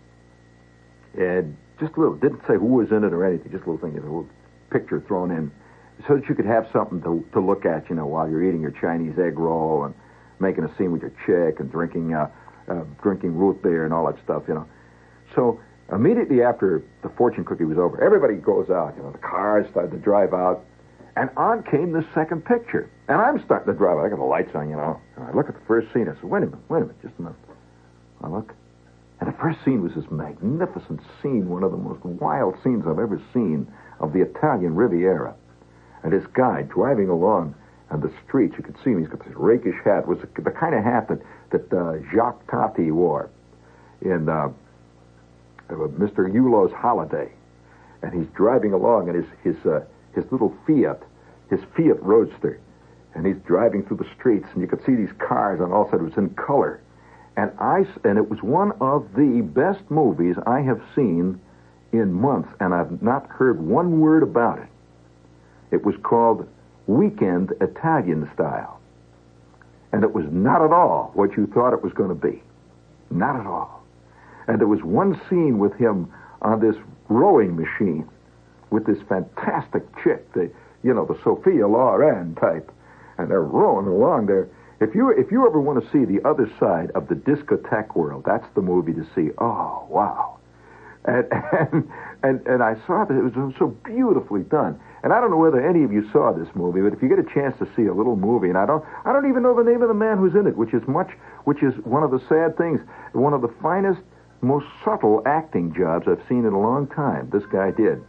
and 1.18 1.56
just 1.80 1.96
a 1.96 2.00
little. 2.00 2.16
Didn't 2.16 2.42
say 2.48 2.56
who 2.56 2.66
was 2.66 2.92
in 2.92 3.04
it 3.04 3.14
or 3.14 3.26
anything. 3.26 3.52
Just 3.52 3.66
a 3.66 3.70
little 3.70 3.88
thing, 3.88 3.98
a 3.98 4.02
little 4.02 4.28
picture 4.70 5.00
thrown 5.02 5.32
in, 5.32 5.52
so 6.08 6.16
that 6.16 6.28
you 6.28 6.36
could 6.36 6.46
have 6.46 6.68
something 6.72 7.02
to 7.02 7.26
to 7.34 7.40
look 7.40 7.66
at, 7.66 7.90
you 7.90 7.96
know, 7.96 8.06
while 8.06 8.30
you're 8.30 8.44
eating 8.44 8.62
your 8.62 8.72
Chinese 8.72 9.18
egg 9.20 9.40
roll 9.40 9.86
and 9.86 9.94
making 10.40 10.64
a 10.64 10.78
scene 10.78 10.92
with 10.92 11.02
your 11.02 11.14
chick 11.26 11.60
and 11.60 11.72
drinking 11.72 12.14
uh, 12.14 12.30
uh, 12.68 12.84
drinking 13.02 13.36
root 13.36 13.62
beer 13.62 13.86
and 13.86 13.94
all 13.94 14.06
that 14.06 14.22
stuff, 14.24 14.44
you 14.48 14.54
know. 14.54 14.68
So 15.36 15.60
immediately 15.92 16.44
after 16.44 16.84
the 17.02 17.10
fortune 17.10 17.46
cookie 17.46 17.64
was 17.64 17.78
over, 17.78 18.04
everybody 18.04 18.36
goes 18.36 18.70
out. 18.70 18.96
You 18.98 19.04
know, 19.04 19.12
the 19.12 19.18
cars 19.18 19.68
started 19.72 19.92
to 19.92 19.98
drive 19.98 20.34
out, 20.34 20.66
and 21.18 21.30
on 21.36 21.64
came 21.64 21.92
the 21.92 22.06
second 22.14 22.46
picture. 22.46 22.90
And 23.08 23.20
I'm 23.20 23.44
starting 23.44 23.74
to 23.74 23.78
drive. 23.78 23.98
I 23.98 24.10
got 24.10 24.18
the 24.20 24.24
lights 24.24 24.54
on, 24.54 24.70
you 24.70 24.76
know. 24.76 25.02
And 25.16 25.26
I 25.26 25.32
look 25.34 25.50
at 25.50 25.56
the 25.56 25.66
first 25.66 25.92
scene. 25.94 26.08
I 26.08 26.14
said, 26.14 26.24
wait 26.24 26.44
a 26.44 26.46
minute, 26.46 26.60
wait 26.70 26.78
a 26.78 26.82
minute, 26.82 27.02
just 27.02 27.16
a 27.18 27.22
minute. 27.24 27.38
I 28.22 28.28
look, 28.28 28.54
and 29.20 29.28
the 29.28 29.38
first 29.38 29.64
scene 29.66 29.82
was 29.82 29.94
this 29.96 30.10
magnificent 30.12 31.02
scene, 31.22 31.50
one 31.50 31.64
of 31.64 31.72
the 31.72 31.78
most 31.78 32.04
wild 32.06 32.56
scenes 32.64 32.86
I've 32.86 33.00
ever 33.00 33.22
seen 33.34 33.68
of 34.00 34.14
the 34.14 34.22
Italian 34.22 34.76
Riviera. 34.76 35.34
And 36.04 36.14
this 36.14 36.26
guy 36.34 36.62
driving 36.64 37.10
along 37.10 37.56
on 37.90 38.02
the 38.02 38.12
streets, 38.26 38.56
you 38.58 38.64
could 38.64 38.76
see 38.84 38.92
him. 38.92 39.00
He's 39.00 39.08
got 39.08 39.26
this 39.26 39.34
rakish 39.36 39.76
hat. 39.84 40.04
It 40.04 40.08
was 40.08 40.20
the 40.20 40.52
kind 40.52 40.76
of 40.76 40.84
hat 40.84 41.08
that 41.08 41.22
that 41.50 41.74
uh, 41.74 41.98
Jacques 42.14 42.46
Tati 42.52 42.92
wore 42.92 43.30
in 44.02 44.30
uh, 44.30 44.50
uh 45.70 45.74
Mr. 45.74 46.32
Hulot's 46.32 46.74
Holiday. 46.74 47.32
And 48.04 48.14
he's 48.14 48.28
driving 48.36 48.74
along 48.74 49.10
in 49.10 49.16
his 49.16 49.26
his 49.44 49.66
uh, 49.66 49.82
his 50.14 50.32
little 50.32 50.54
Fiat, 50.66 51.02
his 51.50 51.60
Fiat 51.76 52.02
Roadster, 52.02 52.60
and 53.14 53.26
he's 53.26 53.38
driving 53.46 53.84
through 53.84 53.98
the 53.98 54.10
streets, 54.18 54.48
and 54.54 54.62
you 54.62 54.68
could 54.68 54.84
see 54.86 54.96
these 54.96 55.14
cars 55.20 55.62
on 55.62 55.72
all 55.72 55.90
sides. 55.90 56.02
It 56.02 56.06
was 56.06 56.18
in 56.18 56.30
color 56.32 56.82
and 57.38 57.52
I 57.60 57.86
and 58.04 58.18
it 58.18 58.30
was 58.30 58.42
one 58.42 58.74
of 58.82 59.14
the 59.16 59.42
best 59.42 59.90
movies 59.90 60.36
I 60.46 60.62
have 60.62 60.82
seen 60.96 61.40
in 61.94 62.12
months, 62.12 62.50
and 62.60 62.74
I've 62.74 63.02
not 63.02 63.28
heard 63.28 63.62
one 63.62 64.02
word 64.02 64.24
about 64.24 64.60
it. 64.60 64.68
It 65.72 65.86
was 65.86 65.96
called 66.04 66.50
Weekend 66.88 67.54
Italian 67.62 68.30
Style, 68.34 68.80
and 69.94 70.04
it 70.04 70.12
was 70.12 70.26
not 70.32 70.64
at 70.64 70.72
all 70.74 71.12
what 71.14 71.38
you 71.38 71.46
thought 71.46 71.74
it 71.74 71.84
was 71.84 71.94
going 71.94 72.10
to 72.10 72.16
be, 72.16 72.42
not 73.12 73.40
at 73.40 73.46
all. 73.46 73.84
And 74.48 74.60
there 74.60 74.68
was 74.68 74.82
one 74.82 75.22
scene 75.30 75.60
with 75.60 75.76
him 75.76 76.12
on 76.42 76.60
this 76.60 76.76
rowing 77.08 77.56
machine 77.56 78.10
with 78.72 78.86
this 78.86 78.98
fantastic 79.08 79.84
chick, 80.04 80.34
the 80.34 80.52
you 80.84 80.94
know 80.94 81.06
the 81.06 81.20
Sophia 81.24 81.68
Loren 81.68 82.36
type, 82.36 82.72
and 83.18 83.30
they're 83.30 83.44
rowing 83.44 83.88
along 83.88 84.28
there 84.28 84.50
if 84.80 84.94
you 84.94 85.10
if 85.10 85.32
you 85.32 85.48
ever 85.48 85.60
want 85.60 85.84
to 85.84 85.92
see 85.92 86.06
the 86.06 86.28
other 86.28 86.50
side 86.60 86.92
of 86.92 87.08
the 87.08 87.16
discotheque 87.16 87.96
world, 87.96 88.24
that's 88.26 88.46
the 88.54 88.62
movie 88.62 88.94
to 88.94 89.06
see. 89.16 89.32
Oh 89.40 89.86
wow, 89.90 90.38
and 91.06 91.26
and 91.52 91.90
and, 92.22 92.48
and 92.48 92.64
I 92.64 92.76
saw 92.86 93.06
that 93.06 93.18
it 93.18 93.24
was 93.24 93.54
so 93.58 93.68
beautifully 93.84 94.44
done. 94.44 94.80
And 95.04 95.14
I 95.14 95.22
don't 95.22 95.32
know 95.32 95.38
whether 95.38 95.66
any 95.66 95.84
of 95.84 95.92
you 95.92 96.10
saw 96.12 96.34
this 96.34 96.50
movie, 96.54 96.82
but 96.82 96.92
if 96.92 97.02
you 97.02 97.08
get 97.08 97.20
a 97.20 97.34
chance 97.34 97.58
to 97.60 97.68
see 97.76 97.86
a 97.86 97.94
little 97.94 98.16
movie, 98.16 98.50
and 98.50 98.58
I 98.58 98.66
don't 98.66 98.84
I 99.06 99.14
don't 99.14 99.30
even 99.30 99.42
know 99.42 99.56
the 99.56 99.64
name 99.64 99.82
of 99.82 99.88
the 99.88 99.96
man 99.96 100.18
who's 100.18 100.36
in 100.36 100.46
it, 100.46 100.56
which 100.56 100.74
is 100.74 100.88
much 100.88 101.10
which 101.46 101.64
is 101.64 101.74
one 101.84 102.04
of 102.04 102.12
the 102.12 102.22
sad 102.30 102.58
things, 102.58 102.80
one 103.14 103.34
of 103.34 103.42
the 103.42 103.54
finest, 103.62 104.02
most 104.42 104.68
subtle 104.86 105.24
acting 105.26 105.74
jobs 105.74 106.08
I've 106.08 106.22
seen 106.30 106.46
in 106.46 106.54
a 106.54 106.60
long 106.60 106.88
time. 106.88 107.30
This 107.32 107.46
guy 107.52 107.72
did, 107.72 108.04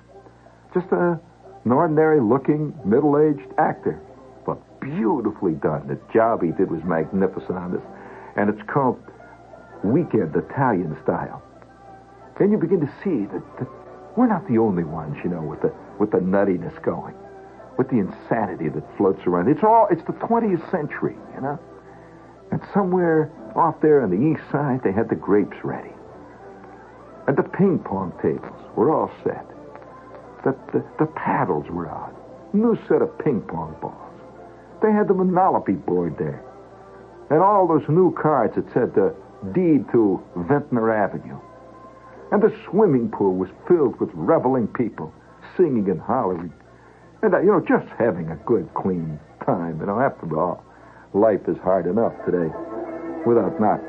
just 0.75 0.93
a 0.93 1.19
an 1.65 1.73
ordinary 1.73 2.21
looking 2.21 2.79
middle 2.85 3.19
aged 3.19 3.53
actor 3.59 4.01
but 4.47 4.59
beautifully 4.81 5.53
done. 5.55 5.87
The 5.89 5.99
job 6.13 6.43
he 6.43 6.53
did 6.53 6.71
was 6.71 6.83
magnificent 6.85 7.59
on 7.59 7.73
this. 7.73 7.83
And 8.37 8.49
it's 8.49 8.63
called 8.71 8.99
Weekend 9.85 10.35
Italian 10.35 10.97
Style. 11.03 11.43
Then 12.39 12.51
you 12.53 12.59
begin 12.59 12.81
to 12.81 12.93
see 13.03 13.27
that, 13.27 13.43
that 13.59 13.69
we're 14.17 14.29
not 14.29 14.47
the 14.49 14.59
only 14.59 14.85
ones, 14.85 15.17
you 15.23 15.31
know, 15.31 15.43
with 15.43 15.61
the 15.63 15.73
with 15.99 16.13
the 16.13 16.19
nuttiness 16.19 16.81
going, 16.83 17.15
with 17.77 17.89
the 17.91 17.99
insanity 17.99 18.69
that 18.69 18.97
floats 18.97 19.27
around. 19.27 19.49
It's 19.49 19.63
all 19.63 19.89
it's 19.91 20.05
the 20.05 20.13
20th 20.13 20.71
century, 20.71 21.17
you 21.35 21.41
know. 21.41 21.59
And 22.51 22.61
somewhere 22.73 23.31
off 23.55 23.81
there 23.81 24.03
on 24.03 24.11
the 24.11 24.33
east 24.33 24.43
side, 24.51 24.83
they 24.83 24.93
had 24.93 25.09
the 25.09 25.17
grapes 25.17 25.57
ready. 25.65 25.91
And 27.27 27.37
the 27.37 27.43
ping 27.43 27.81
pong 27.81 28.13
tables 28.23 28.63
were 28.75 28.91
all 28.91 29.11
set. 29.25 29.48
The, 30.45 30.57
the, 30.73 30.85
the 30.99 31.07
paddles 31.07 31.67
were 31.71 31.89
out. 31.89 32.15
New 32.55 32.79
set 32.89 33.03
of 33.03 33.19
ping 33.19 33.43
pong 33.43 33.77
balls. 33.81 33.95
They 34.83 34.93
had 34.93 35.09
the 35.09 35.15
Monopoly 35.15 35.77
board 35.77 36.17
there. 36.19 36.45
And 37.31 37.41
all 37.41 37.67
those 37.67 37.87
new 37.89 38.15
cards 38.15 38.55
that 38.55 38.73
said 38.73 38.95
the 38.95 39.15
deed 39.53 39.85
to 39.93 40.23
Ventnor 40.37 40.91
Avenue. 40.93 41.39
And 42.33 42.43
the 42.43 42.55
swimming 42.65 43.11
pool 43.11 43.35
was 43.37 43.49
filled 43.67 43.99
with 44.01 44.11
reveling 44.15 44.69
people, 44.69 45.13
singing 45.57 45.91
and 45.91 46.01
hollering. 46.01 46.53
And, 47.23 47.35
uh, 47.35 47.41
you 47.41 47.51
know, 47.51 47.61
just 47.61 47.89
having 47.99 48.31
a 48.31 48.37
good, 48.47 48.69
clean 48.75 49.19
time. 49.45 49.81
You 49.81 49.87
know, 49.87 50.01
after 50.01 50.39
all, 50.39 50.65
life 51.13 51.41
is 51.49 51.57
hard 51.59 51.87
enough 51.87 52.13
today 52.25 52.53
without 53.27 53.61
not 53.61 53.81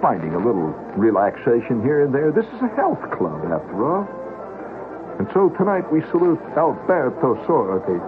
finding 0.00 0.34
a 0.34 0.38
little 0.38 0.72
relaxation 0.96 1.82
here 1.82 2.04
and 2.04 2.14
there. 2.14 2.32
This 2.32 2.46
is 2.46 2.62
a 2.62 2.74
health 2.74 3.02
club, 3.18 3.44
after 3.44 3.84
all. 3.84 4.19
And 5.20 5.28
so 5.36 5.52
tonight 5.60 5.84
we 5.92 6.00
salute 6.08 6.40
Alberto 6.56 7.36
Sordi, 7.44 8.00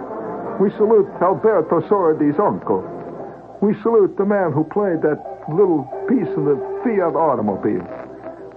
we 0.57 0.73
salute 0.81 1.05
Alberto 1.21 1.79
Sordi's 1.85 2.39
uncle. 2.41 2.81
We 3.61 3.77
salute 3.85 4.17
the 4.17 4.25
man 4.25 4.49
who 4.51 4.65
played 4.65 5.05
that 5.05 5.21
little 5.45 5.85
piece 6.09 6.25
in 6.33 6.49
the 6.49 6.57
Fiat 6.81 7.13
automobile. 7.13 7.85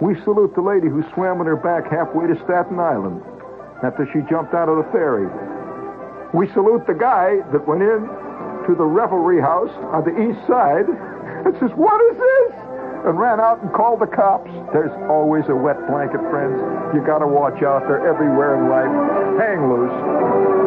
We 0.00 0.16
salute 0.24 0.56
the 0.56 0.64
lady 0.64 0.88
who 0.88 1.04
swam 1.12 1.44
on 1.44 1.44
her 1.44 1.60
back 1.60 1.84
halfway 1.92 2.32
to 2.32 2.36
Staten 2.48 2.80
Island 2.80 3.20
after 3.84 4.08
she 4.08 4.24
jumped 4.24 4.54
out 4.54 4.72
of 4.72 4.80
the 4.80 4.88
ferry. 4.88 5.28
We 6.32 6.48
salute 6.56 6.88
the 6.88 6.96
guy 6.96 7.44
that 7.52 7.68
went 7.68 7.84
in 7.84 8.08
to 8.64 8.72
the 8.72 8.88
revelry 8.88 9.38
house 9.38 9.76
on 9.92 10.00
the 10.08 10.16
east 10.16 10.40
side 10.48 10.88
and 11.44 11.52
says, 11.60 11.76
What 11.76 12.00
is 12.08 12.16
this? 12.16 12.55
And 13.04 13.18
ran 13.18 13.40
out 13.40 13.62
and 13.62 13.72
called 13.72 14.00
the 14.00 14.06
cops. 14.06 14.50
There's 14.72 14.92
always 15.10 15.44
a 15.48 15.54
wet 15.54 15.76
blanket, 15.86 16.20
friends. 16.30 16.56
You 16.94 17.04
gotta 17.04 17.26
watch 17.26 17.62
out. 17.62 17.86
They're 17.86 18.06
everywhere 18.06 18.56
in 18.56 18.70
life. 18.70 18.90
Hang 19.38 19.68
loose. 19.68 20.65